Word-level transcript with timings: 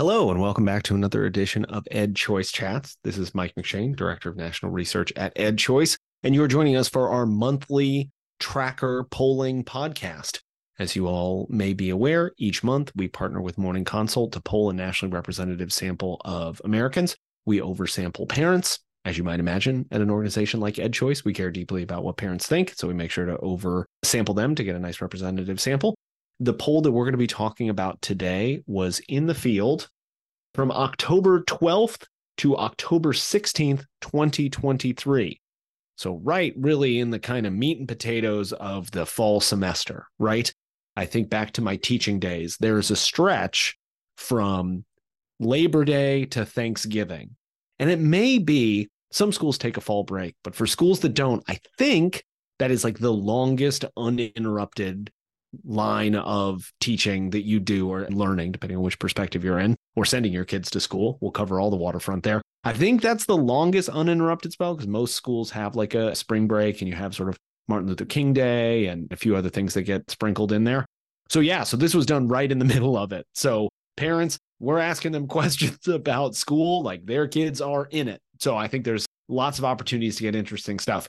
Hello, 0.00 0.30
and 0.30 0.40
welcome 0.40 0.64
back 0.64 0.84
to 0.84 0.94
another 0.94 1.24
edition 1.24 1.64
of 1.64 1.84
EdChoice 1.90 2.52
Chats. 2.52 2.96
This 3.02 3.18
is 3.18 3.34
Mike 3.34 3.52
McShane, 3.58 3.96
Director 3.96 4.28
of 4.28 4.36
National 4.36 4.70
Research 4.70 5.12
at 5.16 5.34
EdChoice, 5.34 5.98
and 6.22 6.36
you 6.36 6.44
are 6.44 6.46
joining 6.46 6.76
us 6.76 6.88
for 6.88 7.08
our 7.08 7.26
monthly 7.26 8.12
tracker 8.38 9.08
polling 9.10 9.64
podcast. 9.64 10.38
As 10.78 10.94
you 10.94 11.08
all 11.08 11.48
may 11.50 11.74
be 11.74 11.90
aware, 11.90 12.30
each 12.38 12.62
month 12.62 12.92
we 12.94 13.08
partner 13.08 13.40
with 13.40 13.58
Morning 13.58 13.84
Consult 13.84 14.30
to 14.34 14.40
poll 14.40 14.70
a 14.70 14.72
nationally 14.72 15.12
representative 15.12 15.72
sample 15.72 16.20
of 16.24 16.62
Americans. 16.62 17.16
We 17.44 17.58
oversample 17.58 18.28
parents. 18.28 18.78
As 19.04 19.18
you 19.18 19.24
might 19.24 19.40
imagine, 19.40 19.86
at 19.90 20.00
an 20.00 20.10
organization 20.10 20.60
like 20.60 20.74
EdChoice, 20.74 21.24
we 21.24 21.34
care 21.34 21.50
deeply 21.50 21.82
about 21.82 22.04
what 22.04 22.18
parents 22.18 22.46
think. 22.46 22.74
So 22.76 22.86
we 22.86 22.94
make 22.94 23.10
sure 23.10 23.26
to 23.26 23.36
oversample 23.38 24.36
them 24.36 24.54
to 24.54 24.62
get 24.62 24.76
a 24.76 24.78
nice 24.78 25.00
representative 25.00 25.60
sample. 25.60 25.96
The 26.40 26.54
poll 26.54 26.82
that 26.82 26.92
we're 26.92 27.04
going 27.04 27.12
to 27.12 27.18
be 27.18 27.26
talking 27.26 27.68
about 27.68 28.00
today 28.00 28.62
was 28.66 29.00
in 29.08 29.26
the 29.26 29.34
field 29.34 29.88
from 30.54 30.70
October 30.70 31.42
12th 31.42 32.04
to 32.38 32.56
October 32.56 33.12
16th, 33.12 33.84
2023. 34.00 35.40
So, 35.96 36.20
right, 36.22 36.54
really 36.56 37.00
in 37.00 37.10
the 37.10 37.18
kind 37.18 37.44
of 37.44 37.52
meat 37.52 37.78
and 37.78 37.88
potatoes 37.88 38.52
of 38.52 38.88
the 38.92 39.04
fall 39.04 39.40
semester, 39.40 40.06
right? 40.20 40.52
I 40.96 41.06
think 41.06 41.28
back 41.28 41.52
to 41.52 41.62
my 41.62 41.76
teaching 41.76 42.20
days, 42.20 42.56
there's 42.60 42.92
a 42.92 42.96
stretch 42.96 43.76
from 44.16 44.84
Labor 45.40 45.84
Day 45.84 46.24
to 46.26 46.44
Thanksgiving. 46.44 47.36
And 47.80 47.90
it 47.90 47.98
may 47.98 48.38
be 48.38 48.88
some 49.10 49.32
schools 49.32 49.58
take 49.58 49.76
a 49.76 49.80
fall 49.80 50.04
break, 50.04 50.36
but 50.44 50.54
for 50.54 50.66
schools 50.66 51.00
that 51.00 51.14
don't, 51.14 51.42
I 51.48 51.58
think 51.78 52.24
that 52.58 52.70
is 52.70 52.84
like 52.84 52.98
the 52.98 53.12
longest 53.12 53.84
uninterrupted 53.96 55.10
line 55.64 56.14
of 56.14 56.70
teaching 56.80 57.30
that 57.30 57.44
you 57.44 57.60
do 57.60 57.90
or 57.90 58.06
learning, 58.08 58.52
depending 58.52 58.76
on 58.76 58.84
which 58.84 58.98
perspective 58.98 59.44
you're 59.44 59.58
in, 59.58 59.76
or 59.96 60.04
sending 60.04 60.32
your 60.32 60.44
kids 60.44 60.70
to 60.70 60.80
school. 60.80 61.18
We'll 61.20 61.30
cover 61.30 61.60
all 61.60 61.70
the 61.70 61.76
waterfront 61.76 62.24
there. 62.24 62.42
I 62.64 62.72
think 62.72 63.00
that's 63.00 63.26
the 63.26 63.36
longest 63.36 63.88
uninterrupted 63.88 64.52
spell 64.52 64.74
because 64.74 64.88
most 64.88 65.14
schools 65.14 65.50
have 65.52 65.76
like 65.76 65.94
a 65.94 66.14
spring 66.14 66.46
break 66.46 66.80
and 66.80 66.88
you 66.88 66.94
have 66.94 67.14
sort 67.14 67.28
of 67.28 67.38
Martin 67.68 67.88
Luther 67.88 68.04
King 68.04 68.32
Day 68.32 68.86
and 68.86 69.12
a 69.12 69.16
few 69.16 69.36
other 69.36 69.50
things 69.50 69.74
that 69.74 69.82
get 69.82 70.10
sprinkled 70.10 70.52
in 70.52 70.64
there. 70.64 70.84
So, 71.28 71.40
yeah, 71.40 71.62
so 71.62 71.76
this 71.76 71.94
was 71.94 72.06
done 72.06 72.28
right 72.28 72.50
in 72.50 72.58
the 72.58 72.64
middle 72.74 72.96
of 72.96 73.12
it. 73.12 73.26
So, 73.34 73.68
parents, 73.96 74.38
we're 74.58 74.78
asking 74.78 75.12
them 75.12 75.26
questions 75.28 75.86
about 75.86 76.34
school 76.34 76.82
like 76.82 77.04
their 77.04 77.28
kids 77.28 77.60
are 77.60 77.86
in 77.90 78.08
it. 78.08 78.20
So, 78.40 78.56
I 78.56 78.68
think 78.68 78.84
there's 78.84 79.06
lots 79.28 79.58
of 79.58 79.64
opportunities 79.64 80.16
to 80.16 80.22
get 80.22 80.34
interesting 80.34 80.78
stuff. 80.78 81.08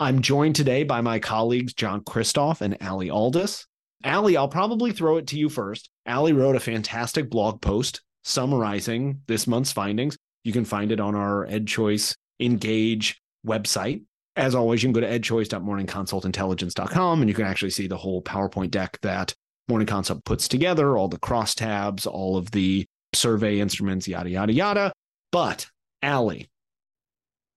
I'm 0.00 0.22
joined 0.22 0.54
today 0.54 0.84
by 0.84 1.00
my 1.00 1.18
colleagues, 1.18 1.74
John 1.74 2.02
Kristof 2.02 2.60
and 2.60 2.80
Alli 2.80 3.10
Aldis. 3.10 3.66
Alli, 4.04 4.36
I'll 4.36 4.48
probably 4.48 4.92
throw 4.92 5.16
it 5.16 5.26
to 5.28 5.38
you 5.38 5.48
first. 5.48 5.90
Alli 6.06 6.32
wrote 6.32 6.56
a 6.56 6.60
fantastic 6.60 7.28
blog 7.28 7.60
post 7.60 8.02
summarizing 8.24 9.22
this 9.26 9.46
month's 9.46 9.72
findings. 9.72 10.16
You 10.44 10.52
can 10.52 10.64
find 10.64 10.92
it 10.92 11.00
on 11.00 11.14
our 11.14 11.46
EdChoice 11.46 12.14
Engage 12.40 13.20
website. 13.46 14.02
As 14.36 14.54
always, 14.54 14.82
you 14.82 14.88
can 14.88 14.92
go 14.92 15.00
to 15.00 15.18
edchoice.morningconsultintelligence.com 15.18 17.20
and 17.20 17.28
you 17.28 17.34
can 17.34 17.46
actually 17.46 17.70
see 17.70 17.88
the 17.88 17.96
whole 17.96 18.22
PowerPoint 18.22 18.70
deck 18.70 18.98
that 19.02 19.34
Morning 19.68 19.86
Consult 19.86 20.24
puts 20.24 20.46
together, 20.46 20.96
all 20.96 21.08
the 21.08 21.18
crosstabs, 21.18 22.06
all 22.06 22.36
of 22.36 22.50
the 22.52 22.86
survey 23.14 23.58
instruments, 23.58 24.06
yada, 24.06 24.30
yada, 24.30 24.52
yada. 24.52 24.92
But, 25.32 25.66
Alli, 26.02 26.48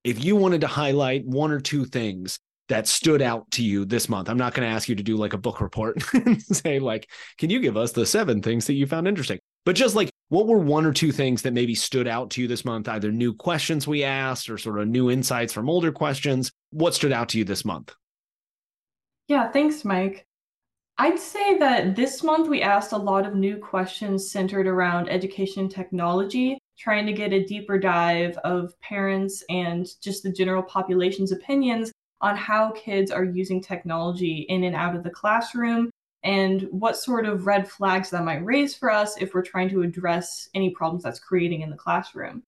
if 0.03 0.23
you 0.23 0.35
wanted 0.35 0.61
to 0.61 0.67
highlight 0.67 1.25
one 1.25 1.51
or 1.51 1.61
two 1.61 1.85
things 1.85 2.39
that 2.71 2.87
stood 2.87 3.21
out 3.21 3.51
to 3.51 3.63
you 3.63 3.83
this 3.83 4.07
month? 4.07 4.29
I'm 4.29 4.37
not 4.37 4.53
going 4.53 4.67
to 4.67 4.73
ask 4.73 4.87
you 4.87 4.95
to 4.95 5.03
do 5.03 5.17
like 5.17 5.33
a 5.33 5.37
book 5.37 5.59
report 5.59 6.01
and 6.13 6.41
say, 6.41 6.79
like, 6.79 7.09
can 7.37 7.49
you 7.49 7.59
give 7.59 7.75
us 7.75 7.91
the 7.91 8.05
seven 8.05 8.41
things 8.41 8.65
that 8.67 8.73
you 8.73 8.87
found 8.87 9.09
interesting? 9.09 9.39
But 9.65 9.75
just 9.75 9.93
like, 9.93 10.09
what 10.29 10.47
were 10.47 10.57
one 10.57 10.85
or 10.85 10.93
two 10.93 11.11
things 11.11 11.41
that 11.41 11.53
maybe 11.53 11.75
stood 11.75 12.07
out 12.07 12.29
to 12.31 12.41
you 12.41 12.47
this 12.47 12.63
month? 12.63 12.87
Either 12.87 13.11
new 13.11 13.33
questions 13.33 13.87
we 13.87 14.05
asked 14.05 14.49
or 14.49 14.57
sort 14.57 14.79
of 14.79 14.87
new 14.87 15.11
insights 15.11 15.51
from 15.51 15.69
older 15.69 15.91
questions. 15.91 16.49
What 16.71 16.95
stood 16.95 17.11
out 17.11 17.27
to 17.29 17.37
you 17.37 17.43
this 17.43 17.65
month? 17.65 17.93
Yeah, 19.27 19.51
thanks, 19.51 19.83
Mike. 19.83 20.25
I'd 20.97 21.19
say 21.19 21.57
that 21.57 21.95
this 21.95 22.23
month 22.23 22.47
we 22.47 22.61
asked 22.61 22.93
a 22.93 22.97
lot 22.97 23.25
of 23.25 23.35
new 23.35 23.57
questions 23.57 24.31
centered 24.31 24.67
around 24.67 25.09
education 25.09 25.67
technology, 25.67 26.57
trying 26.77 27.05
to 27.05 27.13
get 27.13 27.33
a 27.33 27.43
deeper 27.43 27.77
dive 27.77 28.37
of 28.45 28.79
parents 28.79 29.43
and 29.49 29.87
just 30.01 30.23
the 30.23 30.31
general 30.31 30.63
population's 30.63 31.33
opinions 31.33 31.91
on 32.21 32.35
how 32.35 32.71
kids 32.71 33.11
are 33.11 33.23
using 33.23 33.61
technology 33.61 34.45
in 34.49 34.63
and 34.63 34.75
out 34.75 34.95
of 34.95 35.03
the 35.03 35.09
classroom 35.09 35.89
and 36.23 36.67
what 36.71 36.97
sort 36.97 37.25
of 37.25 37.47
red 37.47 37.69
flags 37.69 38.09
that 38.11 38.23
might 38.23 38.45
raise 38.45 38.75
for 38.75 38.91
us 38.91 39.17
if 39.19 39.33
we're 39.33 39.41
trying 39.41 39.69
to 39.69 39.81
address 39.81 40.49
any 40.53 40.69
problems 40.69 41.03
that's 41.03 41.19
creating 41.19 41.61
in 41.61 41.69
the 41.69 41.75
classroom. 41.75 42.43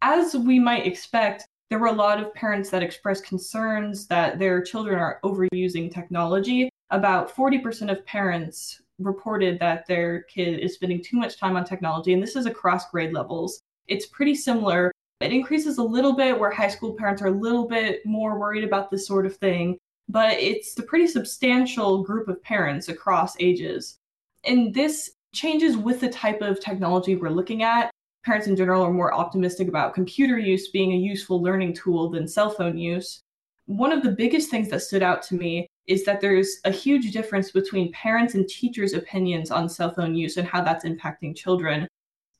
As 0.00 0.34
we 0.34 0.58
might 0.58 0.86
expect, 0.86 1.46
there 1.68 1.78
were 1.78 1.88
a 1.88 1.92
lot 1.92 2.20
of 2.20 2.34
parents 2.34 2.70
that 2.70 2.82
expressed 2.82 3.24
concerns 3.24 4.06
that 4.06 4.38
their 4.38 4.62
children 4.62 4.98
are 4.98 5.20
overusing 5.24 5.92
technology. 5.92 6.68
About 6.90 7.34
40% 7.34 7.90
of 7.90 8.04
parents 8.04 8.80
reported 8.98 9.58
that 9.58 9.86
their 9.86 10.22
kid 10.22 10.58
is 10.60 10.74
spending 10.74 11.02
too 11.02 11.16
much 11.16 11.38
time 11.38 11.56
on 11.56 11.64
technology, 11.64 12.12
and 12.12 12.22
this 12.22 12.36
is 12.36 12.46
across 12.46 12.90
grade 12.90 13.12
levels. 13.12 13.60
It's 13.86 14.06
pretty 14.06 14.34
similar 14.34 14.92
it 15.22 15.32
increases 15.32 15.78
a 15.78 15.82
little 15.82 16.14
bit 16.14 16.38
where 16.38 16.50
high 16.50 16.68
school 16.68 16.94
parents 16.94 17.22
are 17.22 17.28
a 17.28 17.30
little 17.30 17.66
bit 17.66 18.04
more 18.04 18.38
worried 18.38 18.64
about 18.64 18.90
this 18.90 19.06
sort 19.06 19.26
of 19.26 19.36
thing, 19.36 19.78
but 20.08 20.32
it's 20.38 20.78
a 20.78 20.82
pretty 20.82 21.06
substantial 21.06 22.02
group 22.02 22.28
of 22.28 22.42
parents 22.42 22.88
across 22.88 23.34
ages. 23.40 23.98
And 24.44 24.74
this 24.74 25.10
changes 25.34 25.76
with 25.76 26.00
the 26.00 26.08
type 26.08 26.42
of 26.42 26.60
technology 26.60 27.16
we're 27.16 27.30
looking 27.30 27.62
at. 27.62 27.90
Parents 28.24 28.46
in 28.46 28.56
general 28.56 28.82
are 28.82 28.92
more 28.92 29.14
optimistic 29.14 29.68
about 29.68 29.94
computer 29.94 30.38
use 30.38 30.68
being 30.68 30.92
a 30.92 30.96
useful 30.96 31.42
learning 31.42 31.74
tool 31.74 32.10
than 32.10 32.28
cell 32.28 32.50
phone 32.50 32.78
use. 32.78 33.20
One 33.66 33.92
of 33.92 34.02
the 34.02 34.12
biggest 34.12 34.50
things 34.50 34.68
that 34.70 34.82
stood 34.82 35.02
out 35.02 35.22
to 35.24 35.34
me 35.34 35.66
is 35.86 36.04
that 36.04 36.20
there's 36.20 36.58
a 36.64 36.70
huge 36.70 37.12
difference 37.12 37.50
between 37.50 37.92
parents 37.92 38.34
and 38.34 38.48
teachers' 38.48 38.92
opinions 38.92 39.50
on 39.50 39.68
cell 39.68 39.92
phone 39.92 40.14
use 40.14 40.36
and 40.36 40.46
how 40.46 40.62
that's 40.62 40.84
impacting 40.84 41.34
children 41.34 41.88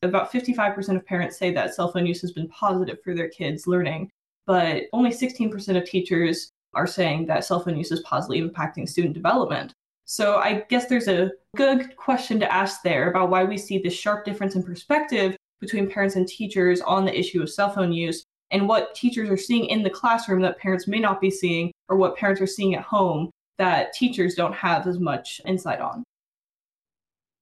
about 0.03 0.33
55% 0.33 0.97
of 0.97 1.07
parents 1.07 1.39
say 1.39 1.53
that 1.53 1.75
cell 1.75 1.91
phone 1.91 2.07
use 2.07 2.21
has 2.21 2.33
been 2.33 2.49
positive 2.49 2.99
for 3.03 3.15
their 3.15 3.29
kids' 3.29 3.67
learning, 3.67 4.11
but 4.47 4.85
only 4.93 5.11
16% 5.11 5.77
of 5.77 5.85
teachers 5.85 6.51
are 6.75 6.87
saying 6.87 7.27
that 7.27 7.45
cell 7.45 7.61
phone 7.61 7.77
use 7.77 7.93
is 7.93 8.01
positively 8.01 8.43
impacting 8.43 8.89
student 8.89 9.15
development. 9.15 9.73
So 10.05 10.37
I 10.37 10.65
guess 10.69 10.87
there's 10.87 11.09
a 11.09 11.31
good 11.57 11.97
question 11.97 12.41
to 12.41 12.53
ask 12.53 12.83
there 12.83 13.11
about 13.11 13.31
why 13.31 13.45
we 13.45 13.57
see 13.57 13.79
this 13.79 13.95
sharp 13.95 14.25
difference 14.25 14.57
in 14.57 14.63
perspective 14.63 15.37
between 15.61 15.91
parents 15.91 16.17
and 16.17 16.27
teachers 16.27 16.81
on 16.81 17.05
the 17.05 17.17
issue 17.17 17.41
of 17.43 17.51
cell 17.51 17.71
phone 17.71 17.93
use 17.93 18.25
and 18.51 18.69
what 18.69 18.95
teachers 18.95 19.31
are 19.31 19.37
seeing 19.37 19.67
in 19.67 19.83
the 19.83 19.91
classroom 19.91 20.43
that 20.43 20.59
parents 20.59 20.89
may 20.89 20.99
not 20.99 21.21
be 21.21 21.31
seeing 21.31 21.71
or 21.89 21.97
what 21.97 22.17
parents 22.17 22.41
are 22.41 22.47
seeing 22.47 22.75
at 22.75 22.83
home 22.83 23.31
that 23.59 23.93
teachers 23.93 24.35
don't 24.35 24.55
have 24.55 24.87
as 24.87 24.99
much 24.99 25.41
insight 25.47 25.81
on. 25.81 26.03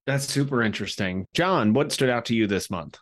That's 0.05 0.25
super 0.25 0.63
interesting. 0.63 1.25
John, 1.33 1.73
what 1.73 1.91
stood 1.91 2.09
out 2.09 2.25
to 2.25 2.35
you 2.35 2.47
this 2.47 2.69
month? 2.69 2.97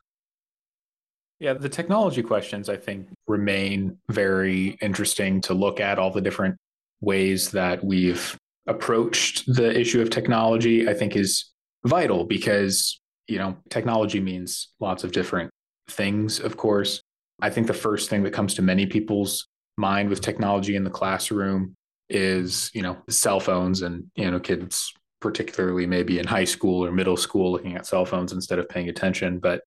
Yeah, 1.40 1.54
the 1.54 1.70
technology 1.70 2.22
questions 2.22 2.68
I 2.68 2.76
think 2.76 3.08
remain 3.28 3.98
very 4.10 4.78
interesting 4.82 5.40
to 5.42 5.54
look 5.54 5.80
at 5.80 5.98
all 5.98 6.12
the 6.12 6.22
different 6.22 6.58
ways 7.00 7.52
that 7.52 7.84
we've 7.84 8.38
approached 8.68 9.46
the 9.48 9.78
issue 9.78 10.02
of 10.02 10.10
technology, 10.10 10.90
I 10.90 10.94
think 10.94 11.16
is 11.16 11.46
vital 11.86 12.26
because, 12.26 13.00
you 13.28 13.38
know, 13.38 13.58
technology 13.70 14.20
means 14.20 14.70
lots 14.82 15.06
of 15.06 15.14
different 15.14 15.50
things, 15.88 16.40
of 16.40 16.58
course. 16.58 17.02
I 17.42 17.50
think 17.50 17.68
the 17.68 17.74
first 17.74 18.10
thing 18.10 18.24
that 18.24 18.34
comes 18.34 18.54
to 18.56 18.62
many 18.62 18.86
people's 18.86 19.48
mind 19.78 20.10
with 20.10 20.20
technology 20.20 20.76
in 20.76 20.84
the 20.84 20.90
classroom 20.90 21.76
is, 22.10 22.70
you 22.74 22.82
know, 22.82 22.98
cell 23.10 23.40
phones 23.40 23.82
and, 23.82 24.12
you 24.16 24.30
know, 24.30 24.42
kids 24.42 24.94
particularly 25.22 25.86
maybe 25.86 26.20
in 26.20 26.28
high 26.28 26.46
school 26.46 26.86
or 26.86 26.92
middle 26.92 27.18
school, 27.18 27.52
looking 27.52 27.76
at 27.76 27.86
cell 27.86 28.06
phones 28.06 28.32
instead 28.32 28.60
of 28.60 28.70
paying 28.70 28.90
attention. 28.90 29.40
But 29.40 29.62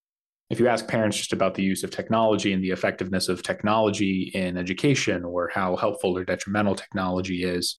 if 0.51 0.61
you 0.61 0.69
ask 0.69 0.87
parents 0.87 1.17
just 1.17 1.33
about 1.33 1.55
the 1.55 1.63
use 1.63 1.83
of 1.83 1.91
technology 1.91 2.53
and 2.53 2.63
the 2.63 2.71
effectiveness 2.71 3.29
of 3.29 3.43
technology 3.43 4.31
in 4.35 4.57
education 4.57 5.25
or 5.25 5.51
how 5.53 5.77
helpful 5.77 6.17
or 6.17 6.25
detrimental 6.25 6.75
technology 6.75 7.45
is, 7.45 7.79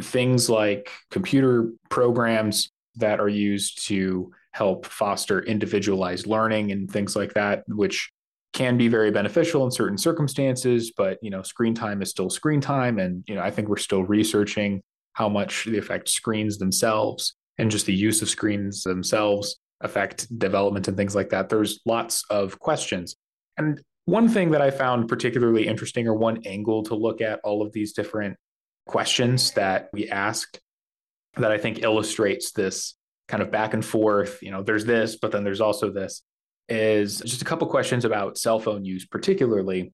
things 0.00 0.50
like 0.50 0.90
computer 1.10 1.70
programs 1.88 2.70
that 2.96 3.20
are 3.20 3.28
used 3.28 3.86
to 3.86 4.30
help 4.52 4.86
foster 4.86 5.40
individualized 5.40 6.26
learning 6.26 6.72
and 6.72 6.90
things 6.90 7.16
like 7.16 7.34
that, 7.34 7.64
which 7.68 8.10
can 8.52 8.76
be 8.76 8.86
very 8.86 9.10
beneficial 9.10 9.64
in 9.64 9.70
certain 9.70 9.98
circumstances, 9.98 10.92
but 10.96 11.18
you 11.22 11.30
know, 11.30 11.42
screen 11.42 11.74
time 11.74 12.00
is 12.02 12.10
still 12.10 12.30
screen 12.30 12.60
time. 12.60 12.98
And 12.98 13.24
you 13.26 13.34
know, 13.34 13.42
I 13.42 13.50
think 13.50 13.68
we're 13.68 13.76
still 13.78 14.04
researching 14.04 14.80
how 15.14 15.28
much 15.28 15.64
the 15.64 15.78
effect 15.78 16.08
screens 16.08 16.58
themselves 16.58 17.34
and 17.58 17.70
just 17.70 17.86
the 17.86 17.94
use 17.94 18.20
of 18.20 18.28
screens 18.28 18.82
themselves 18.82 19.56
affect 19.80 20.38
development 20.38 20.88
and 20.88 20.96
things 20.96 21.14
like 21.14 21.30
that. 21.30 21.48
There's 21.48 21.80
lots 21.86 22.24
of 22.30 22.58
questions. 22.58 23.16
And 23.56 23.80
one 24.06 24.28
thing 24.28 24.50
that 24.50 24.60
I 24.60 24.70
found 24.70 25.08
particularly 25.08 25.66
interesting, 25.66 26.06
or 26.06 26.14
one 26.14 26.42
angle 26.44 26.82
to 26.84 26.94
look 26.94 27.20
at 27.20 27.40
all 27.44 27.62
of 27.62 27.72
these 27.72 27.92
different 27.92 28.36
questions 28.86 29.52
that 29.52 29.88
we 29.92 30.08
asked, 30.10 30.60
that 31.36 31.50
I 31.50 31.58
think 31.58 31.82
illustrates 31.82 32.52
this 32.52 32.94
kind 33.28 33.42
of 33.42 33.50
back 33.50 33.72
and 33.72 33.84
forth. 33.84 34.42
You 34.42 34.50
know, 34.50 34.62
there's 34.62 34.84
this, 34.84 35.16
but 35.16 35.32
then 35.32 35.44
there's 35.44 35.60
also 35.60 35.90
this. 35.90 36.22
is 36.68 37.20
just 37.20 37.42
a 37.42 37.44
couple 37.44 37.66
questions 37.68 38.04
about 38.04 38.38
cell 38.38 38.58
phone 38.58 38.84
use, 38.84 39.06
particularly. 39.06 39.92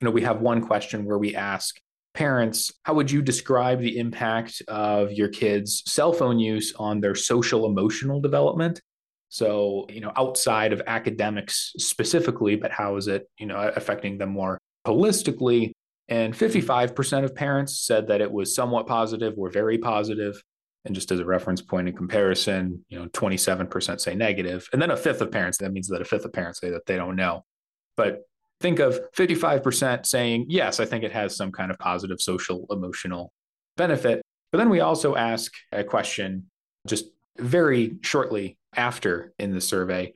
You 0.00 0.04
know, 0.04 0.10
we 0.10 0.22
have 0.22 0.40
one 0.40 0.60
question 0.66 1.04
where 1.04 1.18
we 1.18 1.34
ask 1.34 1.76
parents, 2.14 2.72
how 2.84 2.94
would 2.94 3.10
you 3.10 3.20
describe 3.20 3.80
the 3.80 3.98
impact 3.98 4.62
of 4.68 5.12
your 5.12 5.28
kids' 5.28 5.82
cell 5.86 6.12
phone 6.12 6.38
use 6.38 6.72
on 6.76 7.00
their 7.00 7.14
social 7.14 7.66
emotional 7.66 8.20
development? 8.20 8.80
So, 9.28 9.86
you 9.90 10.00
know, 10.00 10.12
outside 10.16 10.72
of 10.72 10.80
academics 10.86 11.72
specifically, 11.76 12.54
but 12.54 12.70
how 12.70 12.96
is 12.96 13.08
it, 13.08 13.28
you 13.38 13.46
know, 13.46 13.56
affecting 13.56 14.16
them 14.16 14.30
more 14.30 14.58
holistically? 14.86 15.72
And 16.08 16.34
55% 16.34 17.24
of 17.24 17.34
parents 17.34 17.80
said 17.80 18.06
that 18.08 18.20
it 18.20 18.30
was 18.30 18.54
somewhat 18.54 18.86
positive 18.86 19.34
or 19.36 19.50
very 19.50 19.78
positive. 19.78 20.40
And 20.84 20.94
just 20.94 21.10
as 21.10 21.18
a 21.18 21.24
reference 21.24 21.62
point 21.62 21.88
in 21.88 21.96
comparison, 21.96 22.84
you 22.88 22.98
know, 22.98 23.06
27% 23.06 24.00
say 24.00 24.14
negative. 24.14 24.68
And 24.72 24.80
then 24.80 24.90
a 24.90 24.96
fifth 24.96 25.22
of 25.22 25.32
parents, 25.32 25.58
that 25.58 25.72
means 25.72 25.88
that 25.88 26.02
a 26.02 26.04
fifth 26.04 26.26
of 26.26 26.32
parents 26.32 26.60
say 26.60 26.70
that 26.70 26.86
they 26.86 26.96
don't 26.96 27.16
know. 27.16 27.42
But 27.96 28.20
think 28.64 28.78
of 28.78 28.98
55% 29.12 30.06
saying, 30.06 30.46
yes, 30.48 30.80
I 30.80 30.86
think 30.86 31.04
it 31.04 31.12
has 31.12 31.36
some 31.36 31.52
kind 31.52 31.70
of 31.70 31.78
positive 31.78 32.18
social 32.18 32.66
emotional 32.70 33.30
benefit. 33.76 34.22
But 34.50 34.56
then 34.56 34.70
we 34.70 34.80
also 34.80 35.16
ask 35.16 35.52
a 35.70 35.84
question 35.84 36.46
just 36.86 37.04
very 37.36 37.98
shortly 38.00 38.56
after 38.74 39.34
in 39.38 39.52
the 39.52 39.60
survey 39.60 40.14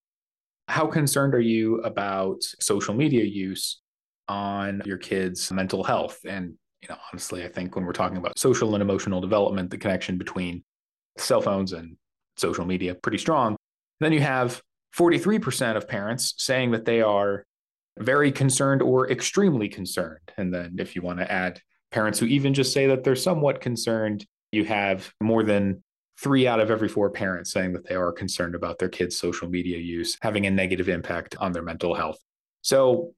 How 0.66 0.86
concerned 0.86 1.34
are 1.34 1.40
you 1.40 1.82
about 1.82 2.42
social 2.42 2.94
media 2.94 3.24
use 3.24 3.82
on 4.28 4.80
your 4.86 4.96
kids' 4.96 5.52
mental 5.52 5.84
health? 5.84 6.18
And 6.26 6.54
you 6.80 6.88
know, 6.88 6.96
honestly, 7.12 7.44
I 7.44 7.48
think 7.48 7.76
when 7.76 7.84
we're 7.84 7.92
talking 7.92 8.16
about 8.16 8.38
social 8.38 8.74
and 8.74 8.80
emotional 8.80 9.20
development, 9.20 9.68
the 9.70 9.76
connection 9.76 10.16
between 10.16 10.64
cell 11.18 11.42
phones 11.42 11.74
and 11.74 11.96
social 12.38 12.64
media 12.64 12.94
pretty 12.94 13.18
strong. 13.18 13.56
Then 14.00 14.12
you 14.14 14.20
have 14.20 14.62
43% 14.96 15.76
of 15.76 15.86
parents 15.86 16.34
saying 16.38 16.70
that 16.70 16.86
they 16.86 17.02
are 17.02 17.44
very 18.00 18.32
concerned 18.32 18.82
or 18.82 19.10
extremely 19.10 19.68
concerned. 19.68 20.32
And 20.36 20.52
then 20.52 20.76
if 20.78 20.94
you 20.94 21.02
want 21.02 21.18
to 21.18 21.30
add 21.30 21.60
parents 21.90 22.18
who 22.18 22.26
even 22.26 22.54
just 22.54 22.72
say 22.72 22.86
that 22.86 23.04
they're 23.04 23.16
somewhat 23.16 23.60
concerned, 23.60 24.26
you 24.52 24.64
have 24.64 25.12
more 25.20 25.42
than 25.42 25.82
three 26.20 26.46
out 26.46 26.60
of 26.60 26.70
every 26.70 26.88
four 26.88 27.10
parents 27.10 27.52
saying 27.52 27.72
that 27.72 27.86
they 27.88 27.94
are 27.94 28.12
concerned 28.12 28.54
about 28.54 28.78
their 28.78 28.88
kids' 28.88 29.18
social 29.18 29.48
media 29.48 29.78
use 29.78 30.16
having 30.20 30.46
a 30.46 30.50
negative 30.50 30.88
impact 30.88 31.36
on 31.38 31.52
their 31.52 31.62
mental 31.62 31.94
health. 31.94 32.18
So 32.62 33.14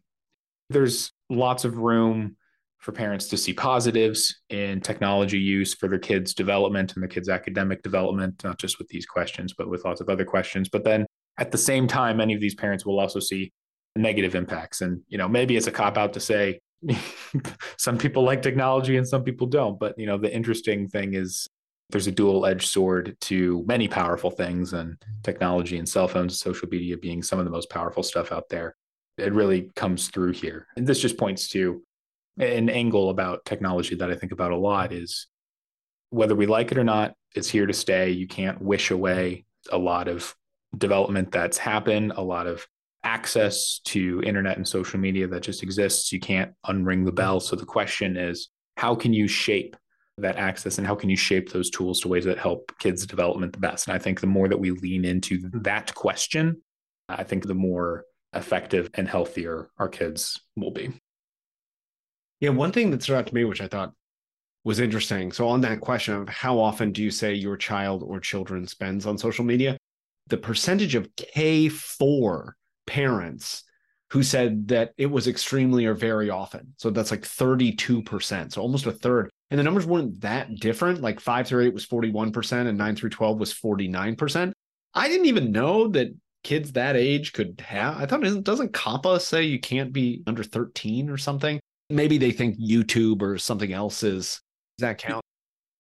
there's 0.69 1.13
lots 1.31 1.65
of 1.65 1.79
room 1.79 2.37
for 2.79 2.93
parents 2.93 3.29
to 3.29 3.37
see 3.37 3.53
positives 3.53 4.41
in 4.49 4.81
technology 4.81 5.39
use 5.39 5.75
for 5.75 5.89
their 5.89 5.99
kids' 5.99 6.35
development 6.35 6.95
and 6.95 7.03
their 7.03 7.09
kids' 7.09 7.29
academic 7.29 7.83
development, 7.83 8.43
not 8.43 8.59
just 8.59 8.79
with 8.79 8.89
these 8.89 9.07
questions, 9.07 9.53
but 9.53 9.69
with 9.69 9.85
lots 9.85 10.01
of 10.01 10.09
other 10.09 10.25
questions. 10.25 10.69
But 10.69 10.85
then 10.85 11.07
at 11.39 11.51
the 11.51 11.59
same 11.59 11.87
time, 11.87 12.19
many 12.19 12.35
of 12.35 12.41
these 12.41 12.55
parents 12.55 12.87
will 12.87 12.99
also 12.99 13.21
see 13.21 13.53
negative 14.01 14.35
impacts. 14.35 14.81
And, 14.81 15.03
you 15.09 15.19
know, 15.19 15.29
maybe 15.29 15.57
it's 15.57 15.67
a 15.67 15.73
cop 15.73 15.97
out 15.97 16.13
to 16.15 16.21
say 16.21 16.61
some 17.77 17.99
people 17.99 18.23
like 18.23 18.43
technology 18.43 18.97
and 18.97 19.07
some 19.07 19.23
people 19.23 19.47
don't. 19.47 19.79
But, 19.79 19.99
you 19.99 20.07
know, 20.07 20.19
the 20.19 20.35
interesting 20.35 20.89
thing 20.89 21.15
is 21.15 21.49
there's 21.91 22.07
a 22.07 22.13
dual 22.13 22.47
edged 22.47 22.69
sword 22.69 23.17
to 23.23 23.65
many 23.67 23.89
powerful 23.89 24.31
things, 24.31 24.73
and 24.73 24.97
technology 25.23 25.79
and 25.79 25.89
cell 25.89 26.09
phones 26.09 26.39
social 26.39 26.69
media 26.69 26.97
being 26.97 27.23
some 27.23 27.39
of 27.39 27.45
the 27.45 27.51
most 27.51 27.71
powerful 27.71 28.03
stuff 28.03 28.33
out 28.33 28.49
there. 28.49 28.77
It 29.19 29.33
really 29.33 29.71
comes 29.77 30.09
through 30.09 30.33
here. 30.33 30.67
And 30.77 30.87
this 30.87 31.01
just 31.01 31.19
points 31.19 31.49
to 31.49 31.83
an 32.39 32.71
angle 32.71 33.11
about 33.11 33.45
technology 33.45 33.97
that 33.97 34.11
I 34.11 34.15
think 34.15 34.33
about 34.33 34.53
a 34.53 34.57
lot 34.57 34.93
is 34.93 35.27
whether 36.11 36.35
we 36.35 36.47
like 36.47 36.73
it 36.73 36.79
or 36.79 36.85
not, 36.85 37.15
it's 37.35 37.49
here 37.49 37.67
to 37.67 37.73
stay. 37.73 38.11
You 38.11 38.27
can't 38.27 38.61
wish 38.63 38.91
away 38.91 39.45
a 39.71 39.79
lot 39.79 40.09
of 40.09 40.35
development 40.77 41.33
that's 41.33 41.59
happened, 41.59 42.13
a 42.17 42.23
lot 42.23 42.47
of 42.47 42.67
access 43.05 43.81
to 43.85 44.23
internet 44.25 44.57
and 44.57 44.67
social 44.67 45.01
media 45.01 45.27
that 45.29 45.43
just 45.43 45.63
exists. 45.63 46.13
You 46.13 46.21
can't 46.21 46.53
unring 46.67 47.05
the 47.05 47.13
bell. 47.13 47.41
So 47.41 47.57
the 47.57 47.67
question 47.67 48.17
is, 48.17 48.49
how 48.77 48.95
can 48.95 49.13
you 49.13 49.29
shape 49.29 49.77
that 50.19 50.37
access 50.37 50.79
and 50.79 50.87
how 50.87 50.95
can 50.95 51.09
you 51.09 51.17
shape 51.17 51.51
those 51.51 51.71
tools 51.71 52.01
to 52.01 52.09
ways 52.09 52.25
that 52.25 52.39
help 52.39 52.73
kids' 52.79 53.07
development 53.07 53.53
the 53.53 53.59
best? 53.59 53.87
And 53.87 53.95
I 53.95 53.99
think 53.99 54.21
the 54.21 54.27
more 54.27 54.49
that 54.49 54.61
we 54.61 54.71
lean 54.71 55.05
into 55.05 55.41
that 55.63 55.95
question, 55.95 56.61
I 57.09 57.25
think 57.25 57.47
the 57.47 57.55
more 57.55 58.05
effective 58.33 58.91
and 58.95 59.09
healthier 59.09 59.71
our 59.79 59.89
kids 59.89 60.41
will 60.57 60.71
be. 60.71 60.93
Yeah, 62.41 62.51
one 62.51 62.73
thing 62.73 62.91
that 62.91 63.03
stood 63.03 63.17
out 63.17 63.27
to 63.27 63.35
me, 63.35 63.45
which 63.45 63.61
I 63.61 63.69
thought 63.69 63.93
was 64.65 64.81
interesting. 64.81 65.33
So, 65.33 65.49
on 65.49 65.61
that 65.63 65.81
question 65.81 66.15
of 66.15 66.29
how 66.29 66.59
often 66.59 66.93
do 66.93 67.03
you 67.03 67.11
say 67.11 67.35
your 67.35 67.57
child 67.57 68.03
or 68.03 68.21
children 68.21 68.67
spends 68.67 69.07
on 69.07 69.19
social 69.19 69.45
media, 69.45 69.77
the 70.29 70.37
percentage 70.37 70.95
of 70.95 71.09
K4 71.17 72.53
parents 72.91 73.63
who 74.11 74.25
said 74.25 74.67
that 74.67 74.91
it 74.99 75.07
was 75.07 75.29
extremely 75.29 75.87
or 75.87 75.95
very 75.95 76.31
often. 76.31 76.75
So 76.77 76.91
that's 76.91 77.13
like 77.13 77.23
32%. 77.23 78.53
So 78.53 78.61
almost 78.61 78.87
a 78.87 78.93
third. 78.93 79.31
And 79.51 79.59
the 79.59 79.63
numbers 79.63 79.87
weren't 79.87 80.21
that 80.23 80.57
different. 80.57 81.01
Like 81.01 81.21
five 81.21 81.47
through 81.47 81.65
eight 81.67 81.73
was 81.73 81.87
41% 81.87 82.67
and 82.67 82.77
nine 82.77 82.97
through 82.97 83.11
12 83.11 83.39
was 83.39 83.55
49%. 83.55 84.53
I 84.95 85.09
didn't 85.09 85.27
even 85.27 85.53
know 85.53 85.87
that 85.89 86.09
kids 86.43 86.73
that 86.73 86.97
age 86.97 87.33
could 87.33 87.61
have. 87.65 87.99
I 87.99 88.07
thought, 88.07 88.23
doesn't 88.43 88.73
COPPA 88.73 89.21
say 89.21 89.45
you 89.45 89.61
can't 89.61 89.93
be 89.93 90.25
under 90.27 90.43
13 90.43 91.09
or 91.09 91.17
something? 91.17 91.61
Maybe 91.89 92.19
they 92.19 92.33
think 92.33 92.59
YouTube 92.61 93.23
or 93.23 93.39
something 93.39 93.73
else 93.73 94.03
is. 94.03 94.41
Does 94.79 94.89
that 94.89 94.99
count? 94.99 95.23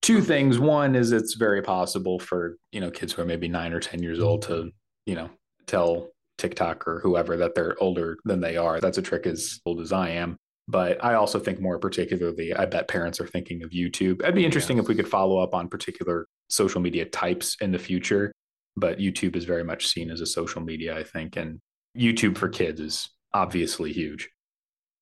Two 0.03 0.21
things. 0.21 0.61
One 0.61 0.95
is 0.95 1.11
it's 1.11 1.35
very 1.35 1.63
possible 1.63 2.21
for, 2.21 2.57
you 2.71 2.81
know, 2.81 2.93
kids 2.93 3.13
who 3.13 3.23
are 3.23 3.27
maybe 3.27 3.49
nine 3.49 3.73
or 3.73 3.81
10 3.81 4.03
years 4.05 4.21
old 4.21 4.43
to, 4.43 4.71
you 5.07 5.17
know, 5.17 5.31
tell 5.67 6.11
TikTok 6.41 6.89
or 6.89 7.01
whoever 7.01 7.37
that 7.37 7.55
they're 7.55 7.77
older 7.81 8.17
than 8.25 8.41
they 8.41 8.57
are. 8.57 8.81
That's 8.81 8.99
a 8.99 9.03
trick 9.03 9.27
as 9.27 9.61
old 9.65 9.81
as 9.81 9.93
I 9.93 10.11
am. 10.11 10.37
But 10.67 11.05
I 11.05 11.15
also 11.15 11.39
think 11.39 11.61
more 11.61 11.79
particularly, 11.79 12.55
I 12.55 12.65
bet 12.65 12.89
parents 12.89 13.21
are 13.21 13.27
thinking 13.27 13.63
of 13.63 13.71
YouTube. 13.71 14.23
It'd 14.23 14.35
be 14.35 14.45
interesting 14.45 14.77
yes. 14.77 14.85
if 14.85 14.89
we 14.89 14.95
could 14.95 15.09
follow 15.09 15.39
up 15.39 15.55
on 15.55 15.69
particular 15.69 16.27
social 16.49 16.81
media 16.81 17.05
types 17.05 17.57
in 17.61 17.73
the 17.73 17.79
future. 17.79 18.33
But 18.77 18.99
YouTube 18.99 19.37
is 19.37 19.45
very 19.45 19.65
much 19.65 19.89
seen 19.89 20.11
as 20.11 20.21
a 20.21 20.27
social 20.27 20.63
media, 20.63 20.97
I 20.97 21.03
think. 21.03 21.37
And 21.37 21.61
YouTube 21.97 22.39
for 22.39 22.49
kids 22.49 22.81
is 22.81 23.11
obviously 23.35 23.93
huge. 23.93 24.31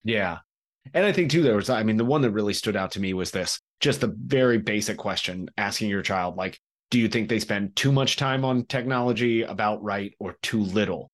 Yeah. 0.03 0.39
And 0.93 1.05
I 1.05 1.11
think 1.11 1.29
too, 1.29 1.43
there 1.43 1.55
was, 1.55 1.69
I 1.69 1.83
mean, 1.83 1.97
the 1.97 2.05
one 2.05 2.21
that 2.21 2.31
really 2.31 2.53
stood 2.53 2.75
out 2.75 2.91
to 2.91 2.99
me 2.99 3.13
was 3.13 3.31
this 3.31 3.59
just 3.79 4.01
the 4.01 4.15
very 4.17 4.57
basic 4.57 4.97
question 4.97 5.49
asking 5.57 5.89
your 5.89 6.01
child, 6.01 6.35
like, 6.35 6.59
do 6.89 6.97
you 6.97 7.07
think 7.07 7.29
they 7.29 7.39
spend 7.39 7.75
too 7.75 7.91
much 7.91 8.17
time 8.17 8.43
on 8.43 8.65
technology 8.65 9.43
about 9.43 9.83
right 9.83 10.13
or 10.19 10.35
too 10.41 10.61
little? 10.61 11.11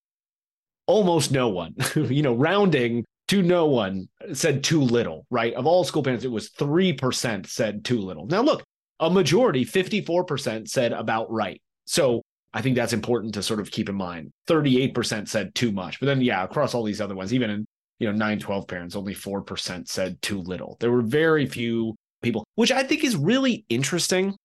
Almost 0.88 1.32
no 1.32 1.50
one, 1.50 1.75
you 1.96 2.22
know, 2.22 2.34
rounding 2.34 3.06
to 3.27 3.42
no 3.42 3.65
one 3.65 4.08
said 4.34 4.63
too 4.63 4.82
little, 4.82 5.25
right? 5.30 5.54
Of 5.54 5.65
all 5.65 5.84
school 5.84 6.04
parents, 6.04 6.25
it 6.25 6.32
was 6.32 6.51
3% 6.51 7.48
said 7.48 7.84
too 7.84 8.00
little. 8.00 8.27
Now, 8.27 8.42
look, 8.42 8.63
a 9.00 9.10
majority, 9.10 9.65
54%, 9.65 10.68
said 10.68 10.94
about 10.94 11.32
right. 11.32 11.62
So 11.86 12.22
I 12.54 12.62
think 12.62 12.75
that's 12.75 12.94
important 12.94 13.34
to 13.34 13.44
sort 13.44 13.60
of 13.60 13.72
keep 13.72 13.89
in 13.89 13.96
mind. 13.96 14.32
38% 14.48 15.27
said 15.27 15.56
too 15.56 15.72
much. 15.72 16.00
But 16.00 16.06
then, 16.06 16.22
yeah, 16.22 16.44
across 16.44 16.74
all 16.74 16.84
these 16.84 17.01
other 17.01 17.15
ones, 17.15 17.34
even 17.34 17.50
in, 17.50 17.65
you 18.00 18.08
know, 18.08 18.13
9, 18.13 18.39
12 18.39 18.68
parents, 18.68 18.96
only 18.96 19.15
4% 19.15 19.88
said 19.88 20.22
too 20.22 20.39
little. 20.42 20.77
There 20.80 20.92
were 20.92 21.01
very 21.01 21.46
few 21.48 21.96
people, 22.22 22.46
which 22.56 22.72
I 22.72 22.84
think 22.84 23.04
is 23.04 23.15
really 23.15 23.65
interesting 23.70 24.36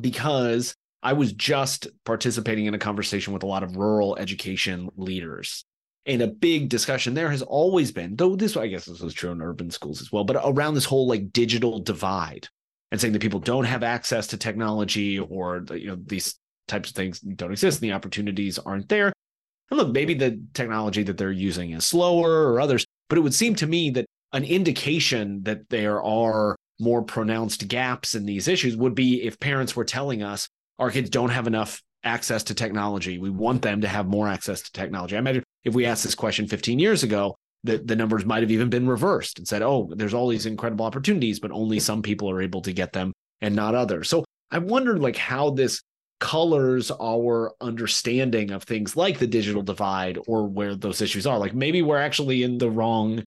because 0.00 0.74
I 1.04 1.12
was 1.12 1.34
just 1.34 1.86
participating 2.04 2.64
in 2.64 2.72
a 2.72 2.78
conversation 2.78 3.34
with 3.34 3.42
a 3.42 3.46
lot 3.46 3.62
of 3.62 3.76
rural 3.76 4.16
education 4.16 4.88
leaders. 4.96 5.64
And 6.06 6.22
a 6.22 6.26
big 6.26 6.70
discussion 6.70 7.12
there 7.12 7.30
has 7.30 7.42
always 7.42 7.92
been, 7.92 8.16
though 8.16 8.36
this, 8.36 8.56
I 8.56 8.68
guess 8.68 8.86
this 8.86 9.00
was 9.00 9.14
true 9.14 9.30
in 9.30 9.42
urban 9.42 9.70
schools 9.70 10.00
as 10.00 10.10
well, 10.10 10.24
but 10.24 10.40
around 10.42 10.74
this 10.74 10.84
whole 10.86 11.06
like 11.06 11.32
digital 11.32 11.78
divide 11.78 12.48
and 12.90 13.00
saying 13.00 13.12
that 13.12 13.22
people 13.22 13.40
don't 13.40 13.64
have 13.64 13.82
access 13.82 14.26
to 14.28 14.38
technology 14.38 15.18
or, 15.18 15.64
you 15.72 15.88
know, 15.88 15.98
these 16.06 16.36
types 16.68 16.88
of 16.88 16.96
things 16.96 17.20
don't 17.20 17.52
exist 17.52 17.80
and 17.80 17.90
the 17.90 17.94
opportunities 17.94 18.58
aren't 18.58 18.88
there. 18.88 19.12
And 19.70 19.78
look, 19.78 19.92
maybe 19.92 20.14
the 20.14 20.40
technology 20.54 21.02
that 21.02 21.18
they're 21.18 21.32
using 21.32 21.72
is 21.72 21.86
slower 21.86 22.50
or 22.50 22.60
others, 22.60 22.86
but 23.08 23.18
it 23.18 23.22
would 23.22 23.34
seem 23.34 23.54
to 23.56 23.66
me 23.66 23.90
that 23.90 24.06
an 24.32 24.44
indication 24.44 25.42
that 25.42 25.68
there 25.68 26.02
are 26.02 26.56
more 26.80 27.02
pronounced 27.02 27.68
gaps 27.68 28.14
in 28.14 28.26
these 28.26 28.48
issues 28.48 28.76
would 28.76 28.94
be 28.94 29.22
if 29.22 29.38
parents 29.38 29.76
were 29.76 29.84
telling 29.84 30.22
us 30.22 30.48
our 30.78 30.90
kids 30.90 31.10
don't 31.10 31.30
have 31.30 31.46
enough 31.46 31.82
access 32.04 32.42
to 32.44 32.54
technology. 32.54 33.18
We 33.18 33.30
want 33.30 33.62
them 33.62 33.80
to 33.80 33.88
have 33.88 34.06
more 34.06 34.28
access 34.28 34.62
to 34.62 34.72
technology. 34.72 35.16
I 35.16 35.20
imagine 35.20 35.42
if 35.64 35.74
we 35.74 35.86
asked 35.86 36.04
this 36.04 36.14
question 36.14 36.46
15 36.46 36.78
years 36.78 37.02
ago, 37.02 37.36
the, 37.62 37.78
the 37.78 37.96
numbers 37.96 38.26
might 38.26 38.42
have 38.42 38.50
even 38.50 38.68
been 38.68 38.86
reversed 38.86 39.38
and 39.38 39.48
said, 39.48 39.62
oh, 39.62 39.90
there's 39.96 40.12
all 40.12 40.28
these 40.28 40.44
incredible 40.44 40.84
opportunities, 40.84 41.40
but 41.40 41.50
only 41.50 41.80
some 41.80 42.02
people 42.02 42.30
are 42.30 42.42
able 42.42 42.60
to 42.62 42.72
get 42.72 42.92
them 42.92 43.12
and 43.40 43.56
not 43.56 43.74
others. 43.74 44.10
So 44.10 44.24
I 44.50 44.58
wondered 44.58 45.00
like 45.00 45.16
how 45.16 45.50
this 45.50 45.82
colors 46.20 46.90
our 47.00 47.52
understanding 47.60 48.50
of 48.50 48.62
things 48.62 48.96
like 48.96 49.18
the 49.18 49.26
digital 49.26 49.62
divide 49.62 50.18
or 50.26 50.46
where 50.46 50.74
those 50.74 51.00
issues 51.00 51.26
are. 51.26 51.38
Like 51.38 51.54
maybe 51.54 51.82
we're 51.82 51.98
actually 51.98 52.42
in 52.42 52.58
the 52.58 52.70
wrong 52.70 53.24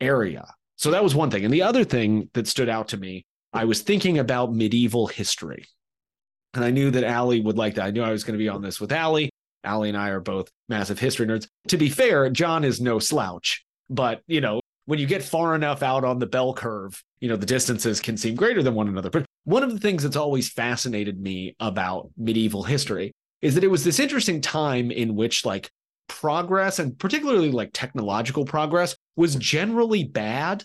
area. 0.00 0.46
So 0.76 0.90
that 0.90 1.04
was 1.04 1.14
one 1.14 1.30
thing. 1.30 1.44
And 1.44 1.52
the 1.52 1.62
other 1.62 1.84
thing 1.84 2.30
that 2.32 2.48
stood 2.48 2.70
out 2.70 2.88
to 2.88 2.96
me, 2.96 3.26
I 3.52 3.66
was 3.66 3.82
thinking 3.82 4.18
about 4.18 4.54
medieval 4.54 5.06
history 5.06 5.66
and 6.54 6.64
I 6.64 6.70
knew 6.70 6.90
that 6.90 7.04
Alli 7.04 7.40
would 7.40 7.58
like 7.58 7.74
that. 7.74 7.86
I 7.86 7.90
knew 7.90 8.02
I 8.02 8.10
was 8.10 8.24
going 8.24 8.38
to 8.38 8.42
be 8.42 8.48
on 8.48 8.62
this 8.62 8.80
with 8.80 8.92
Alli. 8.92 9.30
Alli 9.62 9.88
and 9.90 9.98
I 9.98 10.08
are 10.08 10.20
both 10.20 10.48
massive 10.68 10.98
history 10.98 11.26
nerds. 11.26 11.46
To 11.68 11.76
be 11.76 11.88
fair, 11.88 12.30
John 12.30 12.64
is 12.64 12.80
no 12.80 12.98
slouch, 12.98 13.64
but 13.88 14.22
you 14.26 14.40
know, 14.40 14.60
when 14.86 14.98
you 14.98 15.06
get 15.06 15.22
far 15.22 15.54
enough 15.54 15.82
out 15.82 16.04
on 16.04 16.18
the 16.18 16.26
bell 16.26 16.54
curve, 16.54 17.00
you 17.20 17.28
know, 17.28 17.36
the 17.36 17.46
distances 17.46 18.00
can 18.00 18.16
seem 18.16 18.34
greater 18.34 18.62
than 18.62 18.74
one 18.74 18.88
another. 18.88 19.10
But 19.10 19.26
one 19.44 19.62
of 19.62 19.72
the 19.72 19.78
things 19.78 20.02
that's 20.02 20.16
always 20.16 20.50
fascinated 20.50 21.20
me 21.20 21.54
about 21.60 22.10
medieval 22.16 22.62
history 22.62 23.12
is 23.42 23.54
that 23.54 23.64
it 23.64 23.70
was 23.70 23.84
this 23.84 24.00
interesting 24.00 24.40
time 24.40 24.90
in 24.90 25.14
which 25.14 25.44
like 25.44 25.70
progress 26.08 26.78
and 26.78 26.98
particularly 26.98 27.52
like 27.52 27.70
technological 27.72 28.44
progress 28.44 28.96
was 29.16 29.36
generally 29.36 30.04
bad 30.04 30.64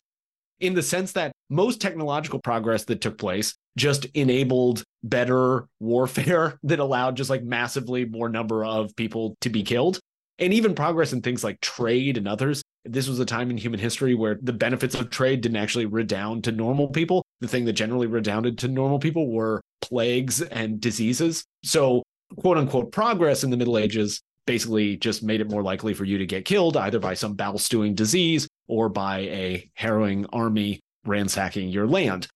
in 0.60 0.74
the 0.74 0.82
sense 0.82 1.12
that 1.12 1.32
most 1.50 1.80
technological 1.80 2.40
progress 2.40 2.86
that 2.86 3.02
took 3.02 3.18
place 3.18 3.56
just 3.78 4.06
enabled 4.14 4.84
better 5.04 5.68
warfare 5.80 6.58
that 6.64 6.80
allowed 6.80 7.18
just 7.18 7.30
like 7.30 7.44
massively 7.44 8.06
more 8.06 8.30
number 8.30 8.66
of 8.66 8.96
people 8.96 9.36
to 9.42 9.50
be 9.50 9.64
killed. 9.64 10.00
And 10.38 10.54
even 10.54 10.76
progress 10.76 11.14
in 11.14 11.22
things 11.22 11.44
like 11.46 11.62
trade 11.62 12.18
and 12.18 12.28
others. 12.28 12.62
This 12.84 13.08
was 13.08 13.20
a 13.20 13.26
time 13.26 13.50
in 13.50 13.58
human 13.58 13.80
history 13.80 14.16
where 14.16 14.38
the 14.42 14.54
benefits 14.54 14.94
of 14.94 15.10
trade 15.10 15.42
didn't 15.42 15.58
actually 15.58 15.86
redound 15.86 16.44
to 16.44 16.52
normal 16.52 16.90
people. 16.90 17.24
The 17.40 17.48
thing 17.48 17.66
that 17.66 17.74
generally 17.74 18.08
redounded 18.08 18.58
to 18.60 18.68
normal 18.68 19.00
people 19.00 19.32
were 19.32 19.62
plagues 19.82 20.42
and 20.42 20.82
diseases. 20.82 21.46
So 21.64 22.04
quote 22.38 22.58
unquote 22.58 22.92
progress 22.92 23.44
in 23.44 23.50
the 23.50 23.58
middle 23.58 23.78
ages 23.78 24.22
basically 24.46 24.98
just 24.98 25.24
made 25.24 25.42
it 25.42 25.50
more 25.50 25.64
likely 25.64 25.94
for 25.94 26.06
you 26.06 26.18
to 26.18 26.26
get 26.26 26.46
killed 26.46 26.78
either 26.78 27.00
by 27.00 27.14
some 27.14 27.34
battle 27.34 27.58
stewing 27.58 27.96
disease 27.96 28.48
or 28.68 28.90
by 28.90 29.20
a 29.20 29.70
harrowing 29.74 30.26
army 30.28 30.80
ransacking 31.06 31.70
your 31.70 31.88
land. 31.88 32.28